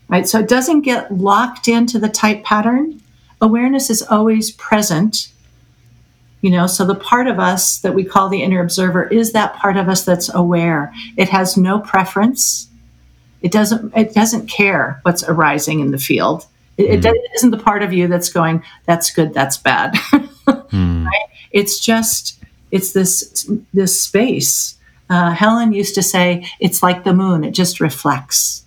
[0.08, 0.26] right?
[0.26, 3.00] So it doesn't get locked into the type pattern.
[3.40, 5.28] Awareness is always present
[6.40, 9.54] you know so the part of us that we call the inner observer is that
[9.54, 10.92] part of us that's aware.
[11.16, 12.68] It has no preference.
[13.42, 16.46] It doesn't it doesn't care what's arising in the field.
[16.76, 17.06] It, it, hmm.
[17.06, 19.96] it isn't the part of you that's going that's good that's bad.
[20.70, 21.04] Hmm.
[21.04, 21.26] Right?
[21.50, 24.77] It's just it's this this space
[25.10, 28.64] uh, helen used to say it's like the moon it just reflects.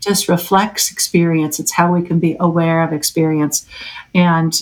[0.00, 1.60] Just reflects experience.
[1.60, 3.66] It's how we can be aware of experience.
[4.14, 4.60] And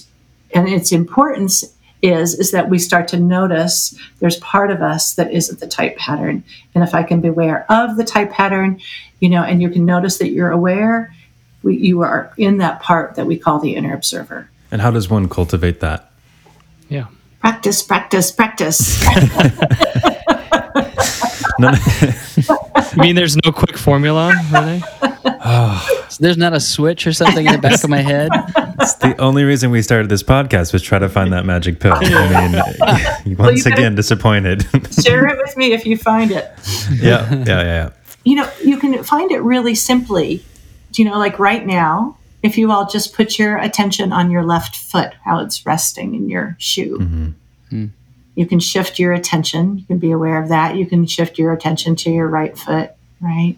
[0.52, 1.64] and its importance
[2.02, 5.96] is is that we start to notice there's part of us that isn't the type
[5.96, 6.42] pattern.
[6.74, 8.80] And if i can be aware of the type pattern
[9.20, 11.14] you know and you can notice that you're aware
[11.62, 14.48] we, you are in that part that we call the inner observer.
[14.70, 16.10] And how does one cultivate that?
[16.88, 17.06] Yeah.
[17.40, 19.00] practice practice practice
[21.60, 21.78] None-
[22.96, 24.82] You mean there's no quick formula, Renee?
[26.08, 28.28] So there's not a switch or something in the back of my head.
[28.80, 31.92] it's the only reason we started this podcast was try to find that magic pill.
[31.94, 34.66] I mean, once gotta- again, disappointed.
[35.02, 36.50] share it with me if you find it
[36.92, 37.90] yeah, yeah, yeah, yeah.
[38.24, 40.44] you know, you can find it really simply.
[40.94, 44.74] You know, like right now, if you all just put your attention on your left
[44.74, 47.28] foot, how it's resting in your shoe, mm-hmm.
[47.68, 47.86] hmm.
[48.34, 49.78] You can shift your attention.
[49.78, 50.76] You can be aware of that.
[50.76, 53.56] You can shift your attention to your right foot, right?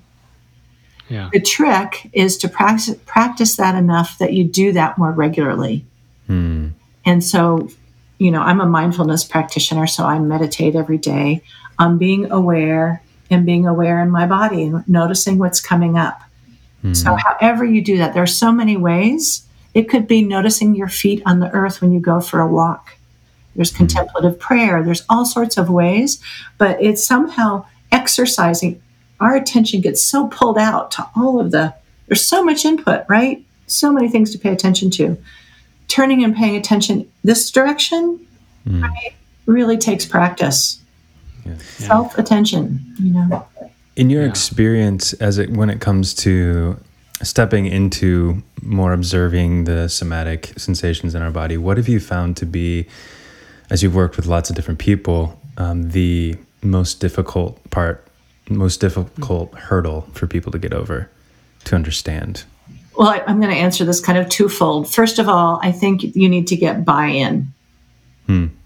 [1.09, 1.29] Yeah.
[1.33, 5.85] The trick is to practice, practice that enough that you do that more regularly.
[6.27, 6.69] Hmm.
[7.05, 7.69] And so,
[8.19, 11.43] you know, I'm a mindfulness practitioner, so I meditate every day
[11.79, 16.23] on being aware and being aware in my body and noticing what's coming up.
[16.95, 19.47] So, however you do that, there are so many ways.
[19.73, 22.97] It could be noticing your feet on the earth when you go for a walk.
[23.55, 24.83] There's contemplative prayer.
[24.83, 26.21] There's all sorts of ways,
[26.59, 28.83] but it's somehow exercising.
[29.21, 31.75] Our attention gets so pulled out to all of the,
[32.07, 33.45] there's so much input, right?
[33.67, 35.17] So many things to pay attention to.
[35.89, 38.27] Turning and paying attention this direction
[38.67, 38.83] hmm.
[38.83, 39.15] right,
[39.47, 40.81] really takes practice.
[41.59, 43.47] Self attention, you know.
[43.97, 46.79] In your experience, as it when it comes to
[47.23, 52.47] stepping into more observing the somatic sensations in our body, what have you found to
[52.47, 52.87] be,
[53.73, 58.07] as you've worked with lots of different people, um, the most difficult part,
[58.51, 61.11] most difficult hurdle for people to get over,
[61.65, 62.45] to understand?
[62.99, 64.93] Well, I, I'm going to answer this kind of twofold.
[64.93, 67.49] First of all, I think you need to get buy in.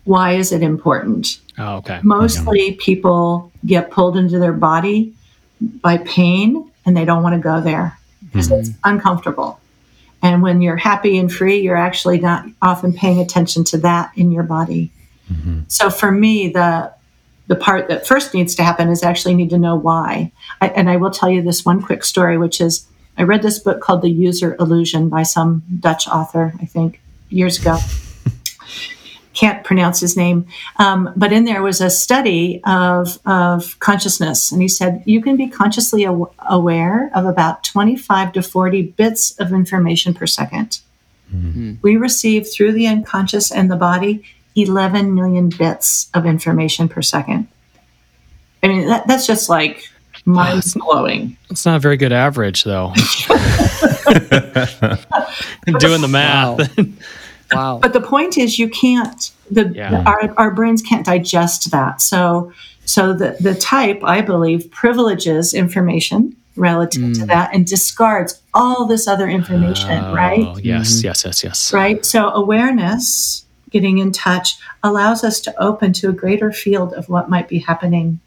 [0.03, 1.39] Why is it important?
[1.57, 2.01] Oh, okay.
[2.03, 5.15] Mostly people get pulled into their body
[5.61, 9.61] by pain and they don't want to go there because it's uncomfortable.
[10.21, 14.33] And when you're happy and free, you're actually not often paying attention to that in
[14.33, 14.91] your body.
[15.69, 16.95] So for me, the
[17.49, 20.33] the part that first needs to happen is actually need to know why.
[20.61, 23.59] I, and I will tell you this one quick story, which is I read this
[23.59, 27.79] book called The User Illusion by some Dutch author, I think, years ago.
[29.33, 30.47] can't pronounce his name,
[30.77, 34.51] um, but in there was a study of, of consciousness.
[34.51, 39.39] And he said you can be consciously aw- aware of about 25 to 40 bits
[39.39, 40.81] of information per 2nd
[41.83, 44.25] We receive through the unconscious and the body
[44.57, 47.49] 11 million bits of information per second.
[48.63, 49.89] I mean, that, that's just like
[50.25, 51.37] mind blowing.
[51.51, 52.93] It's not a very good average, though.
[55.79, 56.79] Doing the math.
[57.53, 57.79] Wow.
[57.81, 59.31] But the point is, you can't.
[59.51, 60.03] The, Yeah.
[60.05, 62.01] our, our brains can't digest that.
[62.01, 62.53] So
[62.87, 67.27] so the the type I believe privileges information relative to mm.
[67.27, 69.91] that and discards all this other information.
[69.91, 70.45] Oh, right.
[70.47, 71.07] Oh, yes, mm-hmm.
[71.07, 71.73] yes, yes, yes.
[71.73, 72.05] Right.
[72.05, 73.45] So awareness,
[73.77, 77.59] getting in touch, allows us to open to a greater field of what might be
[77.59, 78.21] happening.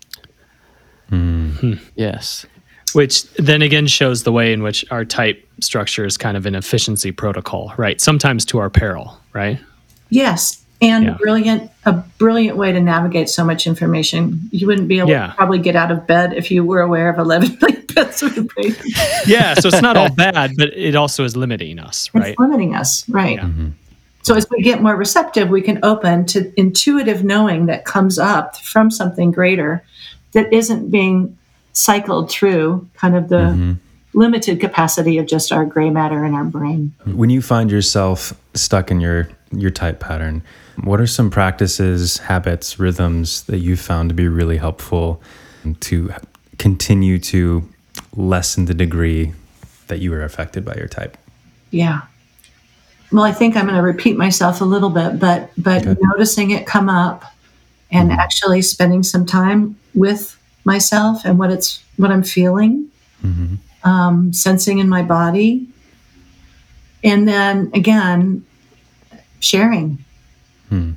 [1.09, 1.73] Hmm.
[1.95, 2.45] yes.
[2.93, 6.53] Which then again shows the way in which our type structure is kind of an
[6.55, 7.99] efficiency protocol, right?
[7.99, 9.59] Sometimes to our peril, right?
[10.09, 10.63] Yes.
[10.81, 11.17] And Yeah.
[11.19, 14.49] brilliant, a brilliant way to navigate so much information.
[14.51, 15.27] You wouldn't be able Yeah.
[15.27, 18.37] to probably get out of bed if you were aware of 11 million bits of
[18.37, 18.85] information.
[19.27, 22.29] Yeah, so it's not all bad, but it also is limiting us, right?
[22.29, 23.35] It's limiting us, right?
[23.37, 23.45] Yeah.
[23.45, 23.67] Mm-hmm.
[24.29, 28.57] So as we get more receptive, we can open to intuitive knowing that comes up
[28.57, 29.83] from something greater
[30.33, 31.35] that isn't being
[31.73, 33.71] cycled through kind of the mm-hmm.
[34.13, 36.93] limited capacity of just our gray matter in our brain.
[37.05, 40.43] When you find yourself stuck in your your type pattern,
[40.83, 45.23] what are some practices, habits, rhythms that you found to be really helpful
[45.79, 46.13] to
[46.59, 47.67] continue to
[48.15, 49.33] lessen the degree
[49.87, 51.17] that you were affected by your type?
[51.71, 52.01] Yeah.
[53.11, 55.99] Well, I think I'm going to repeat myself a little bit, but but Okay.
[56.01, 57.23] noticing it come up
[57.91, 58.19] and mm-hmm.
[58.19, 62.87] actually spending some time with myself and what it's what I'm feeling,
[63.23, 63.55] mm-hmm.
[63.89, 65.67] um, sensing in my body,
[67.03, 68.45] and then again
[69.39, 70.03] sharing.
[70.69, 70.91] Hmm.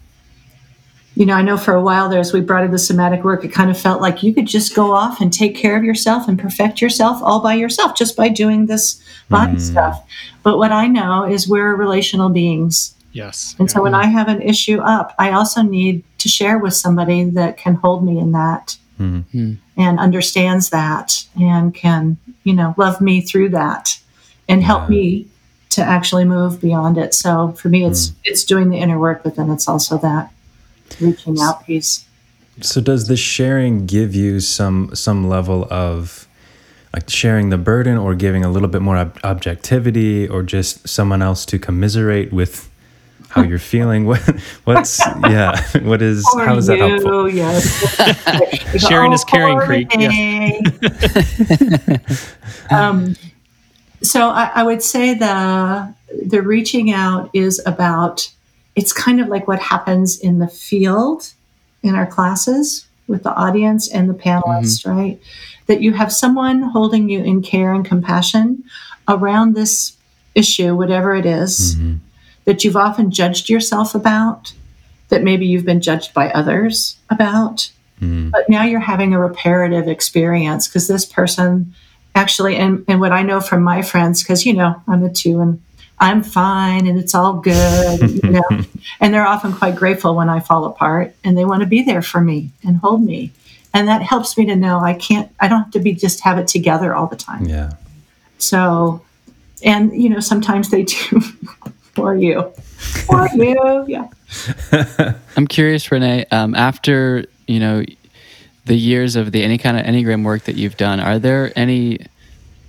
[1.23, 3.45] You know, I know for a while there, as we brought in the somatic work,
[3.45, 6.27] it kind of felt like you could just go off and take care of yourself
[6.27, 9.61] and perfect yourself all by yourself just by doing this body mm.
[9.61, 10.05] stuff.
[10.43, 12.97] But what I know is we're relational beings.
[13.13, 13.55] Yes.
[13.61, 17.23] And so when I have an issue up, I also need to share with somebody
[17.23, 19.25] that can hold me in that mm.
[19.31, 19.53] hmm.
[19.77, 23.97] and understands that and can, you know, love me through that
[24.49, 24.97] and help Yeah.
[24.97, 25.27] me
[25.71, 27.15] to actually move beyond it.
[27.15, 28.15] So for me it's hmm.
[28.25, 30.33] it's doing the inner work, but then it's also that
[31.01, 32.05] reaching out piece.
[32.61, 36.29] So does the sharing give you some some level of
[36.93, 41.23] like sharing the burden or giving a little bit more ob- objectivity or just someone
[41.23, 42.69] else to commiserate with
[43.31, 44.21] how you're feeling what
[44.65, 47.99] what's yeah what is For how is that you, helpful Yes.
[48.75, 49.91] You go, Sharing is caring, Creek.
[49.91, 50.61] Renee."
[52.71, 53.17] um,
[54.03, 55.95] so I, I would say the
[56.27, 58.31] the reaching out is about
[58.75, 61.33] it's kind of like what happens in the field
[61.83, 64.99] in our classes with the audience and the panelists, mm-hmm.
[64.99, 65.21] right?
[65.67, 68.65] That you have someone holding you in care and compassion
[69.09, 69.97] around this
[70.35, 71.97] issue, whatever it is, mm-hmm.
[72.45, 74.53] that you've often judged yourself about,
[75.09, 77.71] that maybe you've been judged by others about.
[78.01, 78.31] Mm-hmm.
[78.31, 81.75] But now you're having a reparative experience because this person
[82.15, 85.41] actually, and, and what I know from my friends, because, you know, I'm a two
[85.41, 85.63] and
[86.03, 88.43] I'm fine and it's all good, you know,
[89.01, 92.03] and they're often quite grateful when I fall apart and they want to be there
[92.03, 93.31] for me and hold me.
[93.73, 96.39] And that helps me to know I can't, I don't have to be just have
[96.39, 97.45] it together all the time.
[97.47, 97.71] yeah
[98.39, 99.01] So,
[99.65, 101.21] and you know, sometimes they do
[101.95, 102.53] for you,
[103.07, 104.09] for you, yeah.
[105.37, 106.27] I'm curious, Renee.
[106.33, 107.85] Um, after you know
[108.65, 112.01] the years of the any kind of enneagram work that you've done, are there any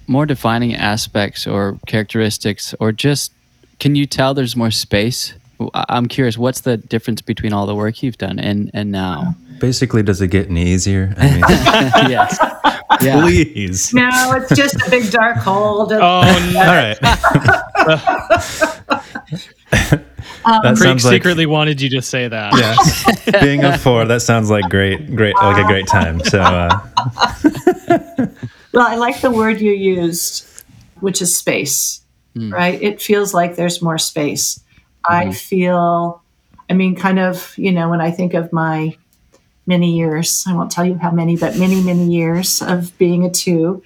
[0.08, 3.32] more defining aspects or characteristics, or just
[3.80, 5.34] can you tell there's more space?
[5.74, 6.38] I- I'm curious.
[6.38, 9.36] What's the difference between all the work you've done and and now?
[9.60, 11.39] basically does it get any easier i mean
[12.12, 12.38] yes.
[13.01, 13.22] Yeah.
[13.22, 15.88] please No, it's just a big dark hole.
[15.88, 16.24] to- Oh,
[16.54, 16.60] no.
[16.60, 16.99] all right
[19.62, 20.04] that
[20.64, 22.51] Creek sounds like secretly wanted you to say that.
[22.58, 22.76] yeah
[23.41, 26.80] being a four that sounds like great great like a great time so uh
[28.74, 30.45] Well, I like the word you used,
[30.99, 32.01] which is space,
[32.36, 32.51] hmm.
[32.51, 32.82] right?
[32.82, 34.59] It feels like there's more space.
[35.07, 35.32] I mm-hmm.
[35.32, 36.21] feel,
[36.69, 38.97] I mean, kind of, you know, when I think of my
[39.65, 43.30] many years, I won't tell you how many, but many, many years of being a
[43.30, 43.84] two,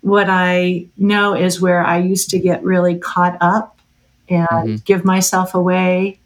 [0.00, 3.80] what I know is where I used to get really caught up
[4.28, 4.74] and mm-hmm.
[4.84, 6.18] give myself away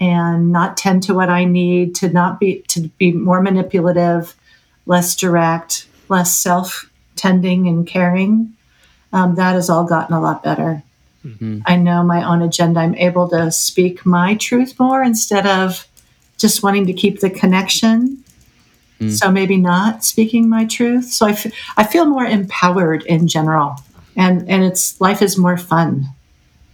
[0.00, 4.34] and not tend to what I need to not be to be more manipulative,
[4.86, 6.89] less direct, less self
[7.20, 8.54] tending and caring.
[9.12, 10.82] Um, that has all gotten a lot better.
[11.24, 11.60] Mm-hmm.
[11.66, 12.80] I know my own agenda.
[12.80, 15.86] I'm able to speak my truth more instead of
[16.38, 18.24] just wanting to keep the connection.
[19.00, 19.12] Mm.
[19.12, 21.12] So maybe not speaking my truth.
[21.12, 23.76] So I, f- I feel more empowered in general,
[24.16, 26.06] and and it's life is more fun.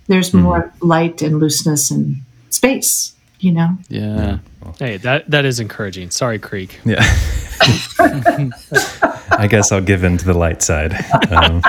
[0.07, 0.41] There's mm-hmm.
[0.41, 2.17] more light and looseness and
[2.51, 3.15] space.
[3.41, 3.79] You know.
[3.89, 4.39] Yeah.
[4.79, 6.11] Hey, that that is encouraging.
[6.11, 6.81] Sorry, Creek.
[6.85, 7.05] Yeah.
[9.39, 10.95] I guess I'll give in to the light side.
[11.31, 11.63] Um,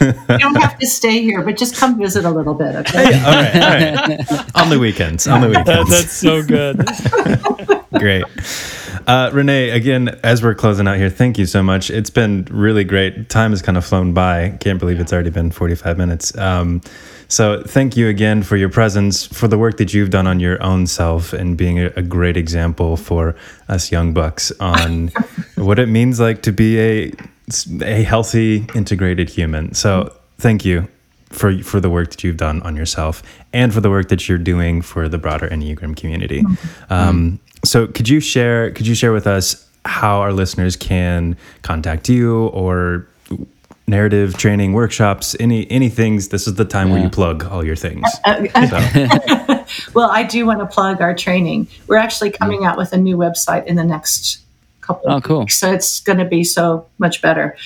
[0.00, 2.74] You don't have to stay here, but just come visit a little bit.
[2.76, 3.04] Okay.
[3.24, 4.08] all right, all
[4.38, 4.56] right.
[4.62, 5.26] On the weekends.
[5.26, 5.90] On the weekends.
[5.90, 6.84] That's so good.
[7.98, 8.24] Great.
[9.06, 11.90] Uh, Renee, again, as we're closing out here, thank you so much.
[11.90, 13.28] It's been really great.
[13.28, 14.56] Time has kind of flown by.
[14.60, 16.36] Can't believe it's already been 45 minutes.
[16.38, 16.80] Um,
[17.32, 20.62] so, thank you again for your presence, for the work that you've done on your
[20.62, 23.34] own self, and being a, a great example for
[23.70, 25.08] us young bucks on
[25.54, 27.12] what it means like to be a
[27.80, 29.72] a healthy, integrated human.
[29.72, 30.88] So, thank you
[31.30, 33.22] for for the work that you've done on yourself
[33.54, 36.44] and for the work that you're doing for the broader Enneagram community.
[36.90, 42.10] Um, so could you share could you share with us how our listeners can contact
[42.10, 43.06] you or
[43.92, 47.76] narrative training workshops any any things this is the time where you plug all your
[47.76, 49.52] things uh, uh, uh, so,
[49.94, 51.68] Well, I do want to plug our training.
[51.86, 52.42] We're actually mm-hmm.
[52.42, 54.40] coming out with a new website in the next
[54.80, 55.40] couple Oh, of cool.
[55.40, 57.56] weeks, so it's going to be so much better.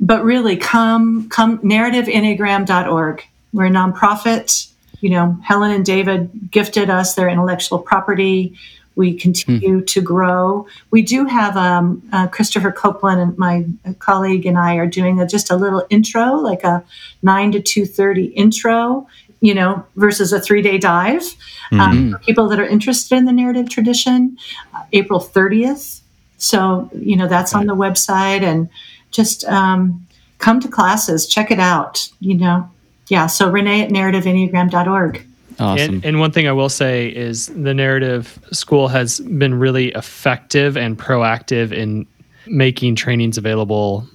[0.00, 3.22] But really, come come narrativeenneagram.org.
[3.52, 4.68] We're a nonprofit.
[5.00, 8.56] You know, Helen and David gifted us their intellectual property.
[8.94, 10.66] We continue to grow.
[10.90, 13.64] We do have um, uh, Christopher Copeland and my
[13.98, 16.84] colleague and I are doing a, just a little intro, like a
[17.22, 19.06] nine to two thirty intro.
[19.40, 21.24] You know, versus a three day dive.
[21.72, 24.38] Um, for people that are interested in the narrative tradition,
[24.74, 26.00] uh, April thirtieth.
[26.36, 28.68] So you know that's on the website, and
[29.10, 30.06] just um,
[30.38, 32.08] come to classes, check it out.
[32.20, 32.70] You know,
[33.08, 33.26] yeah.
[33.26, 35.26] So Renee at narrativeenneagram.org.
[35.58, 35.96] Awesome.
[35.96, 40.76] And, and one thing I will say is the narrative school has been really effective
[40.76, 42.06] and proactive in
[42.46, 44.06] making trainings available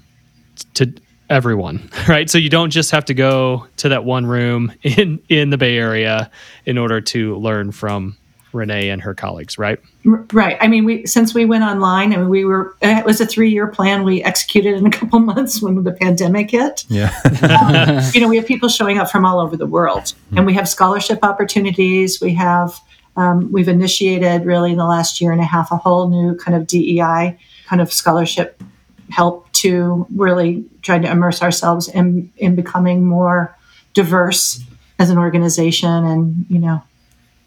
[0.75, 0.93] to
[1.29, 2.29] everyone, right?
[2.29, 5.77] So you don't just have to go to that one room in in the Bay
[5.77, 6.29] Area
[6.65, 8.17] in order to learn from
[8.53, 9.79] Renee and her colleagues, right?
[10.31, 10.57] Right.
[10.61, 13.51] I mean, we since we went online, I mean, we were it was a three
[13.51, 14.05] year plan.
[14.05, 16.85] We executed in a couple months when the pandemic hit.
[16.87, 17.11] yeah
[18.13, 20.69] you know, we have people showing up from all over the world, and we have
[20.69, 22.21] scholarship opportunities.
[22.21, 22.79] We have
[23.17, 26.55] um, we've initiated really in the last year and a half a whole new kind
[26.55, 28.63] of DEI kind of scholarship
[29.09, 33.53] help to really try to immerse ourselves in in becoming more
[33.93, 34.63] diverse
[34.99, 36.81] as an organization, and you know,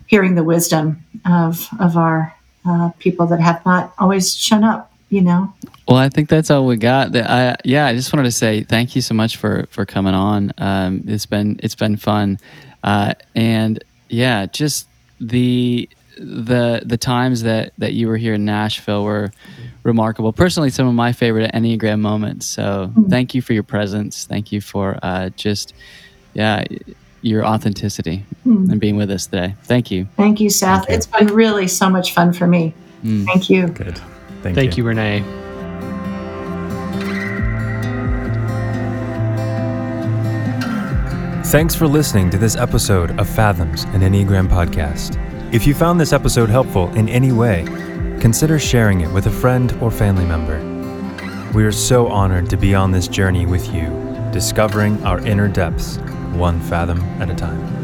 [0.08, 2.34] hearing the wisdom of of our
[2.70, 4.86] uh, people that have not always shown up.
[5.08, 5.52] You know,
[5.88, 7.16] Well, I think that's all we got.
[7.16, 10.52] I, yeah, I just wanted to say thank you so much for for coming on.
[10.56, 12.38] Um, it's been it's been fun,
[12.84, 14.86] uh, and yeah, just
[15.20, 19.32] the the the times that that you were here in Nashville were
[19.82, 20.32] remarkable.
[20.32, 22.46] Personally, some of my favorite Enneagram moments.
[22.46, 24.26] So thank you for your presence.
[24.26, 25.74] Thank you for uh, just
[26.34, 26.64] yeah
[27.22, 28.70] your authenticity hmm.
[28.70, 29.54] and being with us today.
[29.64, 30.06] Thank you.
[30.16, 30.88] thank you, Seth.
[30.88, 32.74] It's been really so much fun for me.
[33.02, 33.24] Hmm.
[33.24, 33.68] Thank you.
[33.68, 34.00] good
[34.42, 35.22] thank, Thank you, Renee.
[41.50, 45.18] Thanks for listening to this episode of Fathoms, an Enneagram podcast.
[45.52, 47.64] If you found this episode helpful in any way,
[48.20, 50.60] consider sharing it with a friend or family member.
[51.52, 53.88] We are so honored to be on this journey with you,
[54.30, 55.98] discovering our inner depths,
[56.32, 57.79] one fathom at a time.